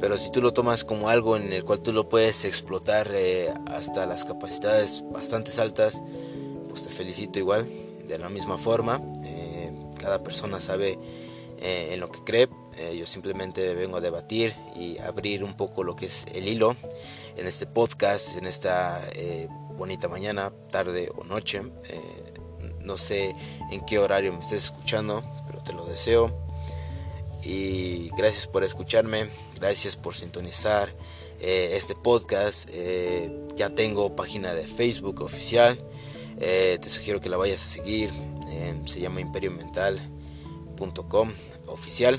Pero 0.00 0.16
si 0.16 0.30
tú 0.30 0.40
lo 0.40 0.52
tomas 0.52 0.84
como 0.84 1.08
algo 1.08 1.36
en 1.36 1.52
el 1.52 1.64
cual 1.64 1.80
tú 1.80 1.92
lo 1.92 2.08
puedes 2.08 2.44
explotar 2.44 3.10
eh, 3.12 3.52
hasta 3.66 4.06
las 4.06 4.24
capacidades 4.24 5.04
bastante 5.10 5.50
altas, 5.60 6.02
pues 6.68 6.82
te 6.84 6.90
felicito 6.90 7.38
igual, 7.38 7.68
de 8.06 8.18
la 8.18 8.28
misma 8.28 8.56
forma. 8.56 9.02
Eh, 9.24 9.72
cada 9.98 10.22
persona 10.22 10.60
sabe 10.60 10.98
en 11.62 12.00
lo 12.00 12.10
que 12.10 12.24
cree. 12.24 12.59
Eh, 12.80 12.96
yo 12.96 13.06
simplemente 13.06 13.74
vengo 13.74 13.98
a 13.98 14.00
debatir 14.00 14.54
y 14.74 14.98
abrir 14.98 15.44
un 15.44 15.54
poco 15.54 15.84
lo 15.84 15.94
que 15.94 16.06
es 16.06 16.26
el 16.34 16.48
hilo 16.48 16.74
en 17.36 17.46
este 17.46 17.66
podcast, 17.66 18.36
en 18.36 18.46
esta 18.46 19.02
bonita 19.76 20.08
mañana, 20.08 20.52
tarde 20.68 21.10
o 21.14 21.24
noche. 21.24 21.62
no 22.80 22.96
sé 22.96 23.34
en 23.70 23.84
qué 23.86 23.98
horario 23.98 24.32
me 24.32 24.40
estés 24.40 24.64
escuchando, 24.64 25.22
pero 25.46 25.62
te 25.62 25.72
lo 25.72 25.86
deseo. 25.86 26.46
Y 27.42 28.10
gracias 28.16 28.46
por 28.46 28.64
escucharme, 28.64 29.28
gracias 29.54 29.96
por 29.96 30.14
sintonizar 30.14 30.94
este 31.38 31.94
podcast. 31.94 32.68
ya 33.54 33.74
tengo 33.74 34.16
página 34.16 34.54
de 34.54 34.66
Facebook 34.66 35.22
oficial. 35.22 35.78
Eh, 36.40 36.78
te 36.80 36.88
sugiero 36.88 37.20
que 37.20 37.28
la 37.28 37.36
vayas 37.36 37.60
a 37.60 37.64
seguir. 37.64 38.10
Eh, 38.50 38.80
se 38.86 39.00
llama 39.00 39.20
imperiomental.com 39.20 41.32
oficial. 41.66 42.18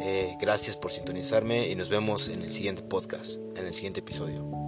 Eh, 0.04 0.36
gracias 0.40 0.78
por 0.78 0.92
sintonizarme 0.92 1.68
y 1.70 1.76
nos 1.76 1.90
vemos 1.90 2.28
en 2.28 2.42
el 2.42 2.50
siguiente 2.50 2.82
podcast, 2.82 3.38
en 3.56 3.68
el 3.68 3.74
siguiente 3.74 4.00
episodio. 4.00 4.61